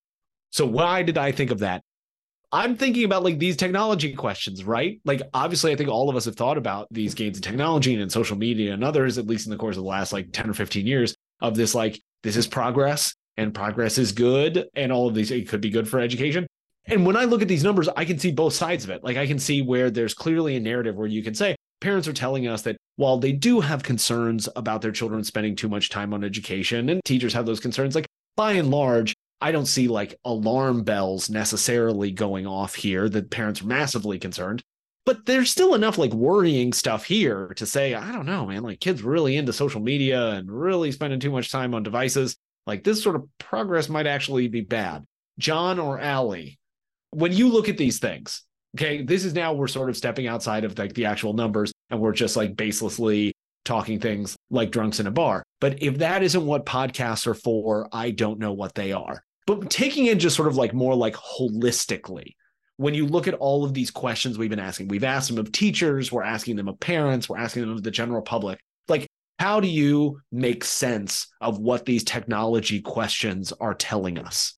So 0.51 0.65
why 0.65 1.03
did 1.03 1.17
I 1.17 1.31
think 1.31 1.51
of 1.51 1.59
that? 1.59 1.83
I'm 2.51 2.75
thinking 2.75 3.03
about 3.03 3.23
like 3.23 3.37
these 3.37 3.55
technology 3.55 4.13
questions, 4.13 4.63
right? 4.63 4.99
Like 5.05 5.21
obviously 5.33 5.71
I 5.71 5.75
think 5.75 5.89
all 5.89 6.09
of 6.09 6.15
us 6.15 6.25
have 6.25 6.35
thought 6.35 6.57
about 6.57 6.87
these 6.89 7.13
gains 7.13 7.37
in 7.37 7.43
technology 7.43 7.93
and 7.93 8.01
in 8.01 8.09
social 8.09 8.37
media 8.37 8.73
and 8.73 8.83
others 8.83 9.17
at 9.17 9.27
least 9.27 9.45
in 9.45 9.51
the 9.51 9.57
course 9.57 9.77
of 9.77 9.83
the 9.83 9.89
last 9.89 10.11
like 10.11 10.31
10 10.31 10.49
or 10.49 10.53
15 10.53 10.87
years 10.87 11.15
of 11.41 11.55
this 11.55 11.75
like 11.75 12.01
this 12.23 12.35
is 12.35 12.47
progress 12.47 13.13
and 13.37 13.53
progress 13.53 13.97
is 13.97 14.11
good 14.11 14.67
and 14.75 14.91
all 14.91 15.07
of 15.07 15.13
these 15.13 15.29
it 15.29 15.47
could 15.47 15.61
be 15.61 15.69
good 15.69 15.87
for 15.87 15.99
education. 15.99 16.47
And 16.85 17.05
when 17.05 17.15
I 17.15 17.25
look 17.25 17.43
at 17.43 17.47
these 17.47 17.63
numbers, 17.63 17.87
I 17.95 18.03
can 18.03 18.17
see 18.17 18.31
both 18.31 18.53
sides 18.53 18.83
of 18.83 18.89
it. 18.89 19.03
Like 19.03 19.15
I 19.15 19.27
can 19.27 19.37
see 19.37 19.61
where 19.61 19.91
there's 19.91 20.15
clearly 20.15 20.55
a 20.55 20.59
narrative 20.59 20.95
where 20.95 21.07
you 21.07 21.21
can 21.21 21.35
say, 21.35 21.55
parents 21.81 22.07
are 22.07 22.13
telling 22.13 22.47
us 22.47 22.63
that 22.63 22.77
while 22.95 23.19
they 23.19 23.31
do 23.31 23.59
have 23.59 23.83
concerns 23.83 24.49
about 24.55 24.81
their 24.81 24.91
children 24.91 25.23
spending 25.23 25.55
too 25.55 25.69
much 25.69 25.89
time 25.89 26.13
on 26.13 26.23
education 26.23 26.89
and 26.89 26.99
teachers 27.05 27.33
have 27.33 27.45
those 27.45 27.59
concerns, 27.59 27.93
like 27.93 28.07
by 28.35 28.53
and 28.53 28.71
large, 28.71 29.13
I 29.41 29.51
don't 29.51 29.65
see 29.65 29.87
like 29.87 30.19
alarm 30.25 30.83
bells 30.83 31.29
necessarily 31.29 32.11
going 32.11 32.45
off 32.45 32.75
here 32.75 33.07
that 33.09 33.29
parents 33.29 33.61
are 33.61 33.67
massively 33.67 34.19
concerned. 34.19 34.61
But 35.05 35.25
there's 35.25 35.49
still 35.49 35.73
enough 35.73 35.97
like 35.97 36.13
worrying 36.13 36.73
stuff 36.73 37.05
here 37.05 37.53
to 37.55 37.65
say, 37.65 37.95
I 37.95 38.11
don't 38.11 38.25
know, 38.25 38.45
man, 38.45 38.63
like 38.63 38.79
kids 38.79 39.01
really 39.01 39.37
into 39.37 39.53
social 39.53 39.81
media 39.81 40.31
and 40.31 40.51
really 40.51 40.91
spending 40.91 41.19
too 41.19 41.31
much 41.31 41.51
time 41.51 41.73
on 41.73 41.83
devices. 41.83 42.35
Like 42.67 42.83
this 42.83 43.01
sort 43.01 43.15
of 43.15 43.27
progress 43.39 43.89
might 43.89 44.07
actually 44.07 44.47
be 44.49 44.61
bad. 44.61 45.05
John 45.39 45.79
or 45.79 45.99
Alli, 45.99 46.59
when 47.11 47.31
you 47.31 47.47
look 47.47 47.69
at 47.69 47.77
these 47.77 47.99
things, 47.99 48.43
Okay, 48.75 49.01
this 49.01 49.25
is 49.25 49.33
now 49.33 49.53
we're 49.53 49.67
sort 49.67 49.89
of 49.89 49.97
stepping 49.97 50.27
outside 50.27 50.63
of 50.63 50.77
like 50.77 50.93
the 50.93 51.05
actual 51.05 51.33
numbers 51.33 51.71
and 51.89 51.99
we're 51.99 52.13
just 52.13 52.35
like 52.35 52.55
baselessly 52.55 53.31
talking 53.65 53.99
things 53.99 54.35
like 54.51 54.71
drunks 54.71 54.99
in 54.99 55.07
a 55.07 55.11
bar. 55.11 55.43
But 55.59 55.81
if 55.81 55.97
that 55.99 56.23
isn't 56.23 56.45
what 56.45 56.65
podcasts 56.65 57.25
are 57.27 57.33
for, 57.33 57.89
I 57.91 58.11
don't 58.11 58.39
know 58.39 58.53
what 58.53 58.75
they 58.75 58.91
are. 58.91 59.23
But 59.49 59.71
taking 59.71 60.05
it 60.05 60.19
just 60.19 60.35
sort 60.35 60.47
of 60.47 60.57
like 60.57 60.75
more 60.75 60.93
like 60.93 61.15
holistically, 61.15 62.35
when 62.77 62.93
you 62.93 63.07
look 63.07 63.27
at 63.27 63.33
all 63.33 63.65
of 63.65 63.73
these 63.73 63.89
questions 63.89 64.37
we've 64.37 64.47
been 64.47 64.59
asking, 64.59 64.89
we've 64.89 65.03
asked 65.03 65.29
them 65.29 65.39
of 65.39 65.51
teachers, 65.51 66.11
we're 66.11 66.21
asking 66.21 66.55
them 66.55 66.67
of 66.67 66.79
parents, 66.79 67.27
we're 67.27 67.39
asking 67.39 67.63
them 67.63 67.71
of 67.71 67.81
the 67.81 67.89
general 67.89 68.21
public. 68.21 68.59
Like, 68.87 69.07
how 69.39 69.59
do 69.59 69.67
you 69.67 70.21
make 70.31 70.63
sense 70.63 71.25
of 71.41 71.57
what 71.57 71.87
these 71.87 72.03
technology 72.03 72.79
questions 72.79 73.51
are 73.53 73.73
telling 73.73 74.19
us? 74.19 74.53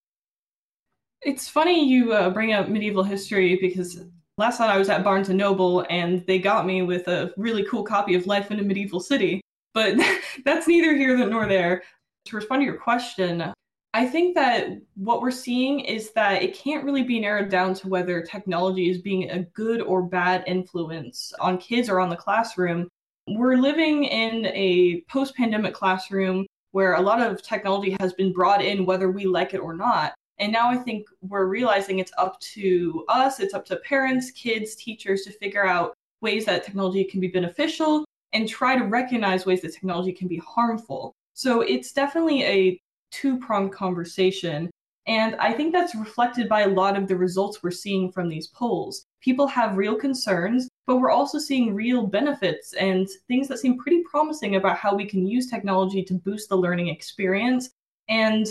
It's 1.21 1.48
funny 1.48 1.88
you 1.88 2.12
uh, 2.12 2.29
bring 2.29 2.51
up 2.51 2.67
medieval 2.67 3.05
history 3.05 3.60
because 3.62 3.98
last 4.38 4.60
night 4.60 4.71
I 4.71 4.77
was 4.77 4.89
at 4.89 5.05
Barnes 5.05 5.29
and 5.29 5.38
Noble 5.38 5.86
and 5.89 6.21
they 6.27 6.38
got 6.38 6.65
me 6.65 6.81
with 6.81 7.07
a 7.07 7.31
really 7.38 7.63
cool 7.63 7.86
copy 7.86 8.15
of 8.15 8.27
Life 8.27 8.51
in 8.51 8.60
a 8.60 8.63
Medieval 8.63 9.00
City. 9.00 9.39
But 9.74 9.95
that's 10.43 10.67
neither 10.67 10.98
here 10.98 11.15
nor 11.29 11.48
there. 11.48 11.81
To 12.25 12.36
respond 12.36 12.60
to 12.60 12.65
your 12.65 12.77
question, 12.77 13.53
I 13.93 14.05
think 14.05 14.36
that 14.36 14.69
what 14.95 15.21
we're 15.21 15.31
seeing 15.31 15.81
is 15.81 16.12
that 16.12 16.41
it 16.41 16.57
can't 16.57 16.86
really 16.86 17.03
be 17.03 17.19
narrowed 17.19 17.50
down 17.50 17.74
to 17.75 17.89
whether 17.89 18.21
technology 18.21 18.89
is 18.89 19.01
being 19.01 19.29
a 19.29 19.43
good 19.43 19.81
or 19.81 20.01
bad 20.01 20.45
influence 20.48 21.33
on 21.41 21.57
kids 21.57 21.89
or 21.89 22.00
on 22.00 22.10
the 22.10 22.15
classroom. 22.15 22.88
We're 23.27 23.57
living 23.57 24.05
in 24.05 24.45
a 24.48 25.01
post 25.10 25.36
pandemic 25.36 25.74
classroom 25.74 26.48
where 26.71 26.95
a 26.95 27.01
lot 27.01 27.21
of 27.21 27.43
technology 27.43 27.98
has 28.00 28.13
been 28.13 28.31
brought 28.31 28.63
in, 28.63 28.86
whether 28.86 29.12
we 29.12 29.25
like 29.25 29.53
it 29.53 29.60
or 29.60 29.75
not. 29.75 30.13
And 30.39 30.53
now 30.53 30.69
I 30.69 30.77
think 30.77 31.07
we're 31.21 31.48
realizing 31.48 32.00
it's 32.00 32.13
up 32.17 32.39
to 32.39 33.03
us, 33.10 33.41
it's 33.41 33.53
up 33.53 33.65
to 33.65 33.75
parents, 33.77 34.31
kids, 34.31 34.74
teachers 34.75 35.24
to 35.24 35.31
figure 35.31 35.67
out 35.67 35.93
ways 36.21 36.45
that 36.45 36.63
technology 36.63 37.03
can 37.03 37.19
be 37.19 37.27
beneficial 37.27 38.05
and 38.31 38.48
try 38.48 38.77
to 38.77 38.86
recognize 38.86 39.45
ways 39.45 39.62
that 39.62 39.74
technology 39.74 40.13
can 40.13 40.29
be 40.29 40.38
harmful. 40.38 41.13
So 41.33 41.62
it's 41.62 41.91
definitely 41.91 42.43
a 42.43 42.81
two 43.12 43.38
pronged 43.39 43.74
conversation. 43.74 44.70
And 45.08 45.36
I 45.36 45.53
think 45.53 45.74
that's 45.74 45.96
reflected 45.96 46.48
by 46.48 46.62
a 46.62 46.70
lot 46.70 46.98
of 46.98 47.08
the 47.08 47.15
results 47.15 47.62
we're 47.62 47.72
seeing 47.72 48.12
from 48.12 48.30
these 48.30 48.48
polls. 48.48 49.06
People 49.22 49.48
have 49.48 49.77
real 49.77 49.96
concerns, 49.96 50.70
but 50.86 50.98
we're 50.98 51.12
also 51.12 51.39
seeing 51.39 51.74
real 51.74 52.06
benefits 52.06 52.74
and 52.74 53.08
things 53.27 53.48
that 53.48 53.60
seem 53.60 53.77
pretty 53.77 54.03
promising 54.10 54.56
about 54.56 54.77
how 54.77 54.96
we 54.96 55.06
can 55.06 55.25
use 55.25 55.50
technology 55.50 56.03
to 56.03 56.13
boost 56.13 56.50
the 56.50 56.56
learning 56.56 56.88
experience. 56.88 57.70
And 58.10 58.48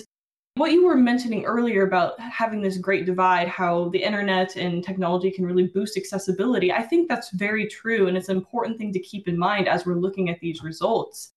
what 0.55 0.73
you 0.73 0.85
were 0.85 0.97
mentioning 0.97 1.45
earlier 1.45 1.87
about 1.87 2.19
having 2.19 2.61
this 2.61 2.77
great 2.77 3.07
divide, 3.07 3.49
how 3.49 3.89
the 3.91 4.03
internet 4.03 4.57
and 4.57 4.85
technology 4.85 5.31
can 5.31 5.47
really 5.47 5.69
boost 5.69 5.97
accessibility, 5.97 6.73
I 6.73 6.83
think 6.83 7.09
that's 7.09 7.31
very 7.31 7.67
true. 7.69 8.09
And 8.09 8.17
it's 8.17 8.29
an 8.29 8.37
important 8.37 8.77
thing 8.77 8.93
to 8.93 9.01
keep 9.01 9.29
in 9.29 9.39
mind 9.39 9.69
as 9.69 9.87
we're 9.87 9.95
looking 9.95 10.29
at 10.29 10.41
these 10.41 10.63
results. 10.63 11.33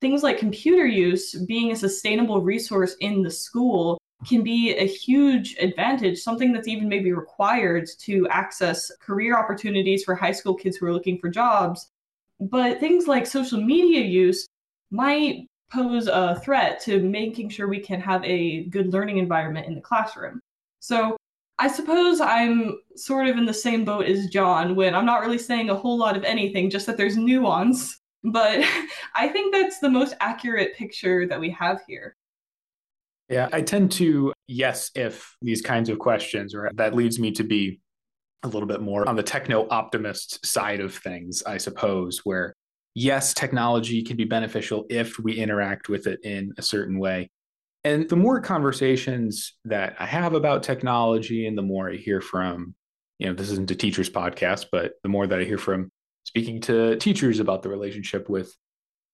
Things 0.00 0.22
like 0.22 0.38
computer 0.38 0.86
use 0.86 1.34
being 1.34 1.72
a 1.72 1.76
sustainable 1.76 2.40
resource 2.40 2.96
in 3.00 3.22
the 3.22 3.30
school 3.30 3.98
can 4.26 4.42
be 4.42 4.74
a 4.74 4.86
huge 4.86 5.56
advantage, 5.60 6.18
something 6.18 6.52
that's 6.52 6.68
even 6.68 6.88
maybe 6.88 7.12
required 7.12 7.88
to 8.00 8.26
access 8.28 8.90
career 9.00 9.38
opportunities 9.38 10.04
for 10.04 10.14
high 10.14 10.32
school 10.32 10.54
kids 10.54 10.76
who 10.76 10.86
are 10.86 10.92
looking 10.92 11.18
for 11.18 11.28
jobs. 11.28 11.90
But 12.40 12.80
things 12.80 13.06
like 13.06 13.26
social 13.26 13.60
media 13.60 14.00
use 14.00 14.46
might 14.90 15.46
pose 15.70 16.06
a 16.08 16.40
threat 16.44 16.80
to 16.82 17.00
making 17.00 17.50
sure 17.50 17.68
we 17.68 17.80
can 17.80 18.00
have 18.00 18.24
a 18.24 18.64
good 18.64 18.92
learning 18.92 19.18
environment 19.18 19.66
in 19.66 19.74
the 19.74 19.80
classroom. 19.80 20.40
So 20.80 21.16
I 21.58 21.68
suppose 21.68 22.20
I'm 22.20 22.78
sort 22.96 23.26
of 23.26 23.36
in 23.36 23.44
the 23.44 23.54
same 23.54 23.84
boat 23.84 24.06
as 24.06 24.26
John 24.28 24.74
when 24.74 24.94
I'm 24.94 25.06
not 25.06 25.20
really 25.20 25.38
saying 25.38 25.68
a 25.68 25.76
whole 25.76 25.98
lot 25.98 26.16
of 26.16 26.24
anything, 26.24 26.70
just 26.70 26.86
that 26.86 26.96
there's 26.96 27.16
nuance. 27.16 27.99
But 28.24 28.64
I 29.14 29.28
think 29.28 29.54
that's 29.54 29.78
the 29.78 29.90
most 29.90 30.14
accurate 30.20 30.76
picture 30.76 31.26
that 31.26 31.40
we 31.40 31.50
have 31.50 31.80
here. 31.86 32.16
Yeah, 33.28 33.48
I 33.52 33.62
tend 33.62 33.92
to 33.92 34.32
yes 34.48 34.90
if 34.96 35.36
these 35.40 35.62
kinds 35.62 35.88
of 35.88 35.98
questions, 36.00 36.54
or 36.54 36.70
that 36.74 36.94
leads 36.94 37.18
me 37.18 37.30
to 37.32 37.44
be 37.44 37.80
a 38.42 38.48
little 38.48 38.66
bit 38.66 38.80
more 38.80 39.08
on 39.08 39.16
the 39.16 39.22
techno 39.22 39.68
optimist 39.70 40.44
side 40.44 40.80
of 40.80 40.94
things, 40.94 41.42
I 41.44 41.58
suppose, 41.58 42.20
where 42.24 42.54
yes, 42.94 43.34
technology 43.34 44.02
can 44.02 44.16
be 44.16 44.24
beneficial 44.24 44.84
if 44.90 45.18
we 45.18 45.34
interact 45.34 45.88
with 45.88 46.06
it 46.06 46.20
in 46.24 46.52
a 46.58 46.62
certain 46.62 46.98
way. 46.98 47.30
And 47.84 48.08
the 48.08 48.16
more 48.16 48.40
conversations 48.40 49.54
that 49.64 49.96
I 49.98 50.06
have 50.06 50.34
about 50.34 50.62
technology 50.62 51.46
and 51.46 51.56
the 51.56 51.62
more 51.62 51.90
I 51.90 51.96
hear 51.96 52.20
from, 52.20 52.74
you 53.18 53.28
know, 53.28 53.34
this 53.34 53.50
isn't 53.50 53.70
a 53.70 53.74
teacher's 53.74 54.10
podcast, 54.10 54.66
but 54.70 54.94
the 55.02 55.08
more 55.08 55.26
that 55.26 55.38
I 55.38 55.44
hear 55.44 55.58
from 55.58 55.90
speaking 56.30 56.60
to 56.60 56.94
teachers 56.94 57.40
about 57.40 57.60
the 57.60 57.68
relationship 57.68 58.28
with 58.28 58.54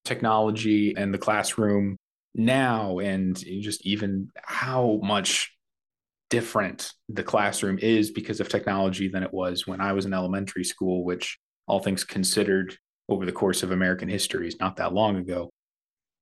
technology 0.05 0.95
and 0.99 1.15
the 1.15 1.19
classroom 1.19 1.97
now, 2.35 2.99
and 2.99 3.35
just 3.39 3.87
even 3.87 4.29
how 4.45 5.01
much 5.03 5.57
different 6.29 6.93
the 7.09 7.23
classroom 7.23 7.79
is 7.81 8.11
because 8.11 8.39
of 8.39 8.51
technology 8.51 9.09
than 9.09 9.23
it 9.23 9.33
was 9.33 9.67
when 9.67 9.81
I 9.81 9.95
was 9.95 10.05
in 10.05 10.13
elementary 10.13 10.63
school, 10.63 11.05
which 11.05 11.39
all 11.67 11.81
things 11.81 12.05
considered 12.05 12.77
over 13.09 13.25
the 13.25 13.33
course 13.33 13.63
of 13.63 13.71
American 13.71 14.11
history 14.11 14.47
is 14.47 14.61
not 14.61 14.77
that 14.77 14.93
long 14.93 15.17
ago. 15.17 15.49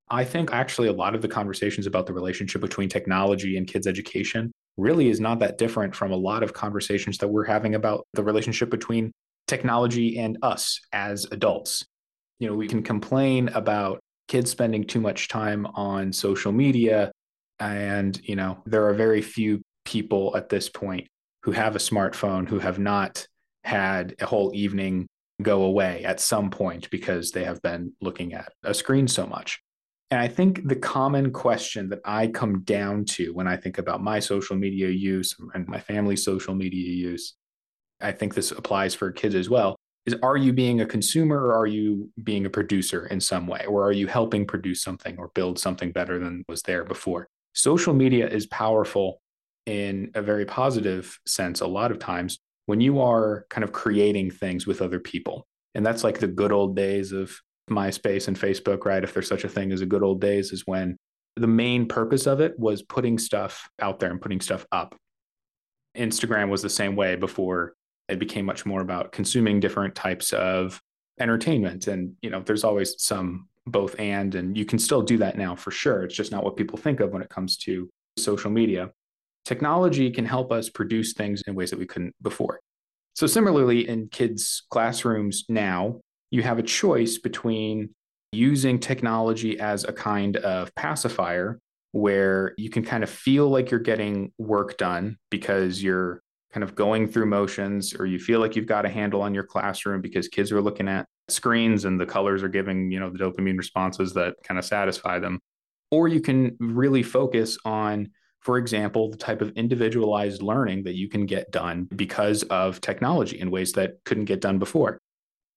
I 0.09 0.23
think 0.23 0.53
actually 0.53 0.87
a 0.87 0.93
lot 0.93 1.17
of 1.17 1.23
the 1.23 1.29
conversations 1.29 1.89
about 1.89 2.07
the 2.07 2.13
relationship 2.13 2.61
between 2.61 2.89
technology 2.89 3.57
and 3.57 3.67
kids' 3.67 3.89
education 3.89 4.53
really 4.77 5.09
is 5.09 5.19
not 5.19 5.41
that 5.41 5.59
different 5.59 5.93
from 5.93 6.13
a 6.13 6.17
lot 6.17 6.45
of 6.45 6.53
conversations 6.53 7.19
that 7.19 7.29
we're 7.29 7.45
having 7.45 7.75
about 7.75 8.07
the 8.13 8.23
relationship 8.23 8.71
between 8.71 9.11
technology 9.47 10.19
and 10.19 10.39
us 10.43 10.81
as 10.93 11.27
adults. 11.31 11.85
You 12.39 12.49
know, 12.49 12.55
we 12.55 12.69
can 12.69 12.83
complain 12.83 13.49
about 13.49 14.01
kids 14.29 14.51
spending 14.51 14.85
too 14.85 15.01
much 15.01 15.29
time 15.29 15.67
on 15.75 16.13
social 16.13 16.53
media. 16.53 17.13
And, 17.61 18.19
you 18.23 18.37
know, 18.37 18.59
there 18.67 18.87
are 18.89 18.95
very 18.95 19.23
few 19.23 19.63
people 19.85 20.37
at 20.37 20.49
this 20.49 20.69
point 20.69 21.07
who 21.43 21.53
have 21.53 21.77
a 21.77 21.79
smartphone 21.81 22.49
who 22.49 22.59
have 22.59 22.79
not 22.79 23.27
had 23.65 24.15
a 24.21 24.27
whole 24.27 24.51
evening 24.55 25.07
go 25.43 25.63
away 25.63 26.05
at 26.05 26.21
some 26.21 26.51
point 26.51 26.89
because 26.91 27.31
they 27.31 27.45
have 27.45 27.61
been 27.63 27.93
looking 28.01 28.35
at 28.35 28.53
a 28.63 28.73
screen 28.73 29.09
so 29.09 29.27
much. 29.27 29.61
And 30.11 30.21
I 30.21 30.29
think 30.29 30.67
the 30.69 30.77
common 30.77 31.33
question 31.33 31.89
that 31.89 32.01
I 32.05 32.29
come 32.29 32.63
down 32.63 33.05
to 33.07 33.33
when 33.35 33.49
I 33.49 33.57
think 33.57 33.79
about 33.79 34.03
my 34.03 34.21
social 34.21 34.57
media 34.57 34.89
use 34.89 35.35
and 35.55 35.67
my 35.67 35.81
family's 35.81 36.25
social 36.25 36.55
media 36.55 36.89
use, 36.89 37.35
I 38.01 38.13
think 38.13 38.35
this 38.35 38.51
applies 38.51 38.95
for 38.95 39.11
kids 39.13 39.35
as 39.35 39.49
well, 39.49 39.77
is 40.07 40.15
are 40.23 40.37
you 40.37 40.53
being 40.53 40.81
a 40.81 40.87
consumer 40.87 41.39
or 41.39 41.55
are 41.55 41.67
you 41.67 42.11
being 42.23 42.47
a 42.47 42.51
producer 42.51 43.07
in 43.07 43.21
some 43.21 43.47
way? 43.47 43.65
Or 43.67 43.85
are 43.85 43.93
you 43.93 44.07
helping 44.07 44.47
produce 44.47 44.83
something 44.83 45.17
or 45.19 45.31
build 45.35 45.59
something 45.59 45.93
better 45.93 46.19
than 46.19 46.45
was 46.49 46.63
there 46.63 46.85
before? 46.85 47.29
Social 47.55 47.95
media 47.95 48.29
is 48.29 48.47
powerful 48.47 49.21
in 49.67 50.11
a 50.15 50.21
very 50.21 50.45
positive 50.45 51.19
sense 51.27 51.61
a 51.61 51.67
lot 51.67 51.91
of 51.91 51.99
times 51.99 52.39
when 52.67 52.81
you 52.81 53.01
are 53.01 53.47
kind 53.49 53.65
of 53.65 53.73
creating 53.73 54.31
things 54.31 54.67
with 54.67 54.83
other 54.83 55.01
people. 55.01 55.47
And 55.75 55.85
that's 55.85 56.05
like 56.05 56.19
the 56.19 56.29
good 56.29 56.53
old 56.53 56.77
days 56.77 57.13
of 57.13 57.35
MySpace 57.71 58.29
and 58.29 58.39
Facebook, 58.39 58.85
right? 58.85 59.03
If 59.03 59.15
there's 59.15 59.29
such 59.29 59.45
a 59.45 59.49
thing 59.49 59.73
as 59.73 59.81
a 59.81 59.87
good 59.87 60.03
old 60.03 60.21
days, 60.21 60.53
is 60.53 60.67
when 60.67 60.97
the 61.37 61.47
main 61.47 61.87
purpose 61.87 62.27
of 62.27 62.41
it 62.41 62.59
was 62.59 62.83
putting 62.83 63.19
stuff 63.19 63.69
out 63.81 64.01
there 64.01 64.11
and 64.11 64.21
putting 64.21 64.41
stuff 64.41 64.67
up. 64.71 64.95
Instagram 65.97 66.49
was 66.49 66.63
the 66.63 66.71
same 66.71 66.95
way 66.97 67.17
before 67.17 67.75
it 68.09 68.19
became 68.19 68.45
much 68.45 68.67
more 68.67 68.81
about 68.81 69.13
consuming 69.13 69.61
different 69.61 69.95
types 69.95 70.33
of 70.33 70.81
entertainment. 71.21 71.87
And, 71.87 72.15
you 72.23 72.31
know, 72.31 72.43
there's 72.45 72.65
always 72.65 72.95
some 72.99 73.49
both 73.67 73.99
and, 73.99 74.35
and 74.35 74.57
you 74.57 74.65
can 74.65 74.79
still 74.79 75.03
do 75.03 75.17
that 75.19 75.39
now 75.39 75.57
for 75.57 75.71
sure. 75.71 76.05
It's 76.05 76.15
just 76.15 76.33
not 76.33 76.45
what 76.45 76.57
people 76.57 76.77
think 76.77 77.01
of 77.01 77.13
when 77.13 77.23
it 77.23 77.31
comes 77.31 77.57
to 77.59 77.89
social 78.19 78.51
media. 78.51 78.91
Technology 79.45 80.11
can 80.11 80.25
help 80.25 80.53
us 80.53 80.69
produce 80.69 81.13
things 81.15 81.43
in 81.47 81.55
ways 81.55 81.71
that 81.71 81.79
we 81.79 81.87
couldn't 81.87 82.15
before. 82.23 82.61
So, 83.15 83.27
similarly, 83.27 83.89
in 83.89 84.09
kids' 84.09 84.65
classrooms 84.71 85.45
now, 85.49 86.01
you 86.31 86.43
have 86.43 86.59
a 86.59 86.63
choice 86.63 87.19
between 87.19 87.91
using 88.33 88.81
technology 88.81 89.61
as 89.61 89.85
a 89.85 89.93
kind 89.93 90.37
of 90.39 90.75
pacifier 90.75 91.61
where 91.93 92.55
you 92.59 92.71
can 92.71 92.83
kind 92.83 93.05
of 93.05 93.11
feel 93.11 93.49
like 93.49 93.71
you're 93.71 93.79
getting 93.79 94.33
work 94.37 94.77
done 94.77 95.17
because 95.31 95.81
you're 95.81 96.24
kind 96.55 96.63
of 96.63 96.77
going 96.77 97.09
through 97.09 97.27
motions 97.27 97.95
or 97.99 98.07
you 98.07 98.19
feel 98.19 98.39
like 98.39 98.55
you've 98.55 98.67
got 98.67 98.87
a 98.87 98.89
handle 98.89 99.21
on 99.21 99.35
your 99.35 99.43
classroom 99.43 100.01
because 100.01 100.29
kids 100.29 100.53
are 100.53 100.63
looking 100.63 100.87
at 100.87 101.05
screens 101.29 101.85
and 101.85 102.01
the 102.01 102.07
colors 102.07 102.45
are 102.45 102.49
giving 102.49 102.93
you 102.93 103.01
know 103.01 103.11
the 103.11 103.19
dopamine 103.19 103.59
responses 103.59 104.15
that 104.15 104.37
kind 104.45 104.57
of 104.57 104.65
satisfy 104.65 105.19
them 105.19 105.41
or 105.91 106.07
you 106.07 106.21
can 106.21 106.57
really 106.61 107.03
focus 107.03 107.59
on 107.65 108.09
for 108.45 108.59
example, 108.59 109.11
the 109.11 109.17
type 109.17 109.41
of 109.41 109.53
individualized 109.57 110.43
learning 110.43 110.83
that 110.83 110.95
you 110.95 111.09
can 111.09 111.25
get 111.25 111.51
done 111.51 111.89
because 111.97 112.43
of 112.45 112.79
technology 112.83 113.41
in 113.41 113.51
ways 113.51 113.73
that 113.73 113.95
couldn't 114.05 114.27
get 114.27 114.43
done 114.43 114.59
before. 114.59 114.99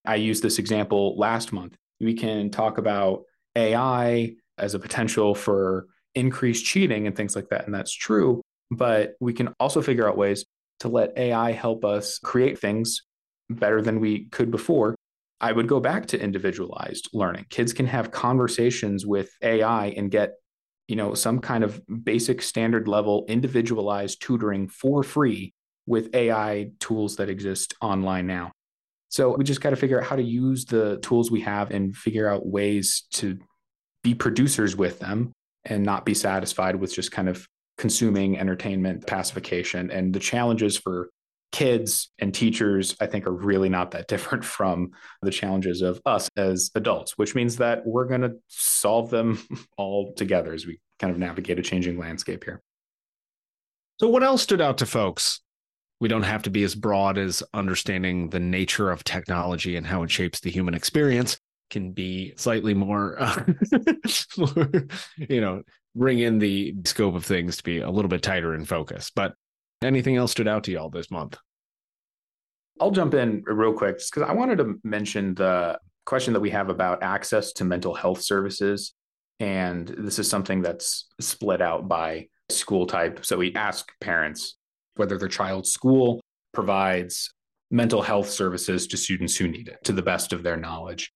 I 0.05 0.15
used 0.15 0.41
this 0.41 0.57
example 0.57 1.17
last 1.17 1.51
month. 1.51 1.75
We 1.99 2.13
can 2.13 2.49
talk 2.49 2.77
about 2.77 3.23
AI 3.57 4.35
as 4.57 4.73
a 4.73 4.79
potential 4.79 5.35
for 5.35 5.87
increased 6.15 6.65
cheating 6.65 7.07
and 7.07 7.15
things 7.15 7.35
like 7.35 7.49
that. 7.49 7.65
And 7.65 7.75
that's 7.75 7.91
true. 7.93 8.41
But 8.71 9.15
we 9.19 9.33
can 9.33 9.53
also 9.59 9.81
figure 9.81 10.07
out 10.07 10.15
ways 10.15 10.45
to 10.79 10.87
let 10.87 11.17
AI 11.17 11.51
help 11.51 11.83
us 11.83 12.19
create 12.19 12.59
things 12.59 13.03
better 13.49 13.81
than 13.81 13.99
we 13.99 14.25
could 14.25 14.51
before. 14.51 14.95
I 15.39 15.51
would 15.51 15.67
go 15.67 15.79
back 15.79 16.07
to 16.07 16.19
individualized 16.19 17.09
learning. 17.13 17.45
Kids 17.49 17.73
can 17.73 17.85
have 17.87 18.11
conversations 18.11 19.05
with 19.05 19.29
AI 19.41 19.87
and 19.87 20.09
get 20.09 20.33
you 20.87 20.95
know 20.95 21.13
some 21.13 21.39
kind 21.39 21.63
of 21.63 21.81
basic 22.03 22.41
standard 22.41 22.87
level 22.87 23.25
individualized 23.27 24.21
tutoring 24.21 24.67
for 24.67 25.03
free 25.03 25.53
with 25.85 26.13
AI 26.13 26.71
tools 26.79 27.15
that 27.17 27.29
exist 27.29 27.73
online 27.81 28.27
now. 28.27 28.51
So 29.09 29.35
we 29.35 29.43
just 29.43 29.61
got 29.61 29.69
to 29.69 29.75
figure 29.75 29.99
out 29.99 30.07
how 30.07 30.17
to 30.17 30.23
use 30.23 30.65
the 30.65 30.97
tools 31.01 31.31
we 31.31 31.41
have 31.41 31.71
and 31.71 31.95
figure 31.95 32.27
out 32.27 32.45
ways 32.45 33.05
to 33.13 33.39
be 34.03 34.13
producers 34.13 34.75
with 34.75 34.99
them 34.99 35.31
and 35.63 35.83
not 35.83 36.05
be 36.05 36.13
satisfied 36.13 36.75
with 36.75 36.93
just 36.93 37.11
kind 37.11 37.29
of 37.29 37.47
consuming 37.77 38.37
entertainment 38.37 39.05
pacification 39.05 39.91
and 39.91 40.13
the 40.13 40.19
challenges 40.19 40.77
for 40.77 41.09
kids 41.51 42.09
and 42.19 42.33
teachers, 42.33 42.95
I 42.99 43.07
think, 43.07 43.25
are 43.25 43.33
really 43.33 43.69
not 43.69 43.91
that 43.91 44.07
different 44.07 44.43
from 44.43 44.91
the 45.21 45.31
challenges 45.31 45.81
of 45.81 46.01
us 46.05 46.29
as 46.35 46.71
adults, 46.75 47.17
which 47.17 47.35
means 47.35 47.57
that 47.57 47.85
we're 47.85 48.05
going 48.05 48.21
to 48.21 48.35
solve 48.47 49.09
them 49.09 49.39
all 49.77 50.13
together 50.13 50.53
as 50.53 50.65
we 50.65 50.79
kind 50.99 51.11
of 51.11 51.19
navigate 51.19 51.59
a 51.59 51.61
changing 51.61 51.97
landscape 51.97 52.43
here. 52.43 52.61
So, 53.99 54.07
what 54.07 54.23
else 54.23 54.43
stood 54.43 54.61
out 54.61 54.77
to 54.79 54.85
folks? 54.85 55.41
We 55.99 56.07
don't 56.07 56.23
have 56.23 56.43
to 56.43 56.51
be 56.51 56.63
as 56.63 56.75
broad 56.75 57.17
as 57.17 57.41
understanding 57.55 58.29
the 58.29 58.39
nature 58.39 58.91
of 58.91 59.03
technology 59.03 59.75
and 59.75 59.87
how 59.87 60.03
it 60.03 60.11
shapes 60.11 60.39
the 60.39 60.51
human 60.51 60.75
experience. 60.75 61.39
Can 61.71 61.91
be 61.91 62.33
slightly 62.37 62.73
more, 62.73 63.19
uh, 63.19 63.43
more, 64.37 64.69
you 65.17 65.41
know, 65.41 65.63
bring 65.97 66.19
in 66.19 66.39
the 66.39 66.75
scope 66.85 67.15
of 67.15 67.25
things 67.25 67.57
to 67.57 67.63
be 67.63 67.79
a 67.79 67.89
little 67.89 68.09
bit 68.09 68.21
tighter 68.21 68.53
in 68.53 68.65
focus. 68.65 69.11
But 69.13 69.33
Anything 69.83 70.15
else 70.15 70.31
stood 70.31 70.47
out 70.47 70.63
to 70.63 70.71
y'all 70.71 70.89
this 70.89 71.11
month? 71.11 71.37
I'll 72.79 72.91
jump 72.91 73.13
in 73.13 73.43
real 73.45 73.73
quick 73.73 73.97
because 73.97 74.23
I 74.23 74.33
wanted 74.33 74.57
to 74.57 74.75
mention 74.83 75.35
the 75.35 75.79
question 76.05 76.33
that 76.33 76.39
we 76.39 76.49
have 76.51 76.69
about 76.69 77.03
access 77.03 77.53
to 77.53 77.65
mental 77.65 77.93
health 77.93 78.21
services. 78.21 78.93
And 79.39 79.87
this 79.87 80.17
is 80.19 80.29
something 80.29 80.61
that's 80.61 81.07
split 81.19 81.61
out 81.61 81.87
by 81.87 82.27
school 82.49 82.87
type. 82.87 83.25
So 83.25 83.37
we 83.37 83.53
ask 83.53 83.87
parents 84.01 84.57
whether 84.95 85.17
their 85.17 85.27
child's 85.27 85.71
school 85.71 86.21
provides 86.53 87.31
mental 87.69 88.01
health 88.01 88.29
services 88.29 88.87
to 88.87 88.97
students 88.97 89.35
who 89.35 89.47
need 89.47 89.67
it 89.67 89.83
to 89.83 89.91
the 89.91 90.01
best 90.01 90.33
of 90.33 90.41
their 90.41 90.57
knowledge. 90.57 91.11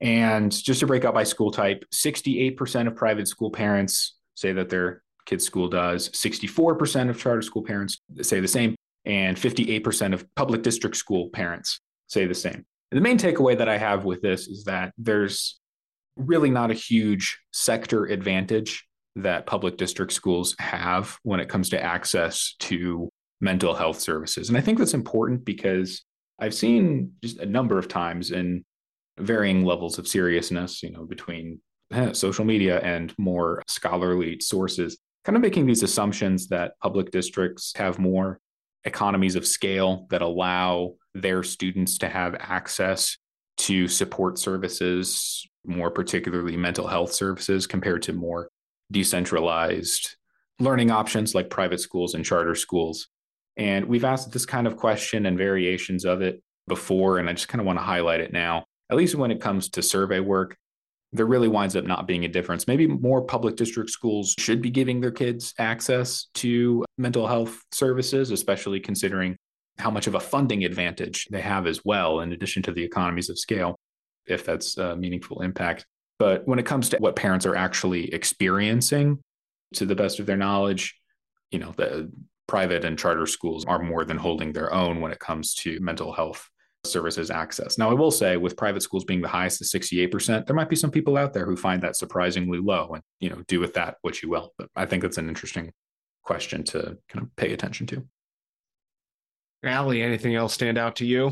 And 0.00 0.50
just 0.50 0.80
to 0.80 0.86
break 0.86 1.04
out 1.04 1.14
by 1.14 1.24
school 1.24 1.50
type, 1.50 1.84
68% 1.94 2.88
of 2.88 2.96
private 2.96 3.28
school 3.28 3.50
parents 3.50 4.16
say 4.34 4.52
that 4.52 4.68
their 4.68 5.02
kids' 5.26 5.44
school 5.44 5.68
does. 5.68 6.08
64% 6.10 7.10
of 7.10 7.18
charter 7.18 7.42
school 7.42 7.62
parents 7.62 8.00
say 8.22 8.40
the 8.40 8.48
same, 8.48 8.74
and 9.04 9.36
58% 9.36 10.12
of 10.12 10.26
public 10.34 10.62
district 10.62 10.96
school 10.96 11.28
parents 11.30 11.80
say 12.08 12.26
the 12.26 12.34
same. 12.34 12.64
And 12.90 12.98
the 12.98 13.00
main 13.00 13.18
takeaway 13.18 13.56
that 13.56 13.68
I 13.68 13.78
have 13.78 14.04
with 14.04 14.20
this 14.20 14.48
is 14.48 14.64
that 14.64 14.92
there's 14.98 15.58
really 16.16 16.50
not 16.50 16.70
a 16.70 16.74
huge 16.74 17.38
sector 17.52 18.04
advantage 18.04 18.86
that 19.16 19.46
public 19.46 19.76
district 19.76 20.12
schools 20.12 20.54
have 20.58 21.18
when 21.22 21.40
it 21.40 21.48
comes 21.48 21.70
to 21.70 21.82
access 21.82 22.54
to 22.60 23.08
mental 23.40 23.74
health 23.74 24.00
services. 24.00 24.48
And 24.48 24.56
I 24.56 24.60
think 24.60 24.78
that's 24.78 24.94
important 24.94 25.44
because 25.44 26.04
I've 26.38 26.54
seen 26.54 27.12
just 27.22 27.38
a 27.38 27.46
number 27.46 27.78
of 27.78 27.88
times 27.88 28.30
in 28.30 28.64
varying 29.18 29.64
levels 29.64 29.98
of 29.98 30.08
seriousness, 30.08 30.82
you 30.82 30.90
know, 30.90 31.04
between 31.04 31.60
Eh, 31.92 32.12
social 32.12 32.44
media 32.44 32.80
and 32.80 33.14
more 33.18 33.62
scholarly 33.66 34.40
sources 34.40 34.96
kind 35.24 35.36
of 35.36 35.42
making 35.42 35.66
these 35.66 35.82
assumptions 35.82 36.48
that 36.48 36.78
public 36.80 37.10
districts 37.10 37.72
have 37.76 37.98
more 37.98 38.40
economies 38.84 39.36
of 39.36 39.46
scale 39.46 40.06
that 40.10 40.22
allow 40.22 40.94
their 41.14 41.42
students 41.42 41.98
to 41.98 42.08
have 42.08 42.34
access 42.40 43.16
to 43.56 43.86
support 43.86 44.38
services, 44.38 45.46
more 45.64 45.90
particularly 45.90 46.56
mental 46.56 46.86
health 46.86 47.12
services, 47.12 47.66
compared 47.66 48.02
to 48.02 48.12
more 48.12 48.48
decentralized 48.90 50.16
learning 50.58 50.90
options 50.90 51.34
like 51.34 51.50
private 51.50 51.80
schools 51.80 52.14
and 52.14 52.24
charter 52.24 52.54
schools. 52.54 53.08
And 53.56 53.84
we've 53.84 54.04
asked 54.04 54.32
this 54.32 54.46
kind 54.46 54.66
of 54.66 54.76
question 54.76 55.26
and 55.26 55.38
variations 55.38 56.04
of 56.04 56.22
it 56.22 56.42
before, 56.66 57.18
and 57.18 57.28
I 57.28 57.32
just 57.34 57.48
kind 57.48 57.60
of 57.60 57.66
want 57.66 57.78
to 57.78 57.84
highlight 57.84 58.20
it 58.20 58.32
now, 58.32 58.64
at 58.90 58.96
least 58.96 59.14
when 59.14 59.30
it 59.30 59.40
comes 59.40 59.68
to 59.70 59.82
survey 59.82 60.20
work 60.20 60.56
there 61.12 61.26
really 61.26 61.48
winds 61.48 61.76
up 61.76 61.84
not 61.84 62.06
being 62.06 62.24
a 62.24 62.28
difference. 62.28 62.66
Maybe 62.66 62.86
more 62.86 63.22
public 63.22 63.56
district 63.56 63.90
schools 63.90 64.34
should 64.38 64.62
be 64.62 64.70
giving 64.70 65.00
their 65.00 65.10
kids 65.10 65.52
access 65.58 66.28
to 66.34 66.84
mental 66.96 67.26
health 67.26 67.60
services, 67.70 68.30
especially 68.30 68.80
considering 68.80 69.36
how 69.78 69.90
much 69.90 70.06
of 70.06 70.14
a 70.14 70.20
funding 70.20 70.64
advantage 70.64 71.26
they 71.30 71.40
have 71.40 71.66
as 71.66 71.84
well, 71.84 72.20
in 72.20 72.32
addition 72.32 72.62
to 72.62 72.72
the 72.72 72.82
economies 72.82 73.28
of 73.28 73.38
scale, 73.38 73.76
if 74.26 74.44
that's 74.44 74.78
a 74.78 74.96
meaningful 74.96 75.42
impact. 75.42 75.84
But 76.18 76.46
when 76.46 76.58
it 76.58 76.66
comes 76.66 76.88
to 76.90 76.98
what 76.98 77.16
parents 77.16 77.46
are 77.46 77.56
actually 77.56 78.12
experiencing, 78.14 79.18
to 79.74 79.86
the 79.86 79.94
best 79.94 80.20
of 80.20 80.26
their 80.26 80.36
knowledge, 80.36 80.94
you 81.50 81.58
know, 81.58 81.72
the 81.76 82.12
private 82.46 82.84
and 82.84 82.98
charter 82.98 83.26
schools 83.26 83.64
are 83.64 83.78
more 83.78 84.04
than 84.04 84.18
holding 84.18 84.52
their 84.52 84.72
own 84.72 85.00
when 85.00 85.12
it 85.12 85.18
comes 85.18 85.54
to 85.54 85.80
mental 85.80 86.12
health 86.12 86.48
services 86.84 87.30
access. 87.30 87.78
Now, 87.78 87.90
I 87.90 87.94
will 87.94 88.10
say 88.10 88.36
with 88.36 88.56
private 88.56 88.82
schools 88.82 89.04
being 89.04 89.20
the 89.20 89.28
highest 89.28 89.60
at 89.60 89.80
68%, 89.80 90.46
there 90.46 90.56
might 90.56 90.68
be 90.68 90.76
some 90.76 90.90
people 90.90 91.16
out 91.16 91.32
there 91.32 91.46
who 91.46 91.56
find 91.56 91.82
that 91.82 91.96
surprisingly 91.96 92.58
low 92.58 92.90
and, 92.94 93.02
you 93.20 93.30
know, 93.30 93.42
do 93.46 93.60
with 93.60 93.74
that 93.74 93.96
what 94.02 94.22
you 94.22 94.28
will. 94.28 94.52
But 94.58 94.68
I 94.74 94.86
think 94.86 95.02
that's 95.02 95.18
an 95.18 95.28
interesting 95.28 95.72
question 96.22 96.64
to 96.64 96.98
kind 97.08 97.24
of 97.24 97.34
pay 97.36 97.52
attention 97.52 97.86
to. 97.88 98.04
Alli, 99.64 100.02
anything 100.02 100.34
else 100.34 100.54
stand 100.54 100.76
out 100.76 100.96
to 100.96 101.06
you? 101.06 101.30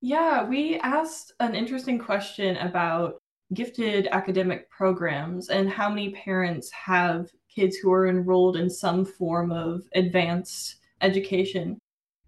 Yeah, 0.00 0.44
we 0.44 0.78
asked 0.78 1.32
an 1.40 1.54
interesting 1.54 1.98
question 1.98 2.56
about 2.58 3.16
gifted 3.54 4.08
academic 4.12 4.70
programs 4.70 5.48
and 5.48 5.68
how 5.70 5.88
many 5.88 6.10
parents 6.10 6.70
have 6.70 7.28
kids 7.52 7.76
who 7.76 7.92
are 7.92 8.06
enrolled 8.06 8.56
in 8.56 8.70
some 8.70 9.04
form 9.04 9.50
of 9.50 9.82
advanced 9.94 10.76
education. 11.00 11.78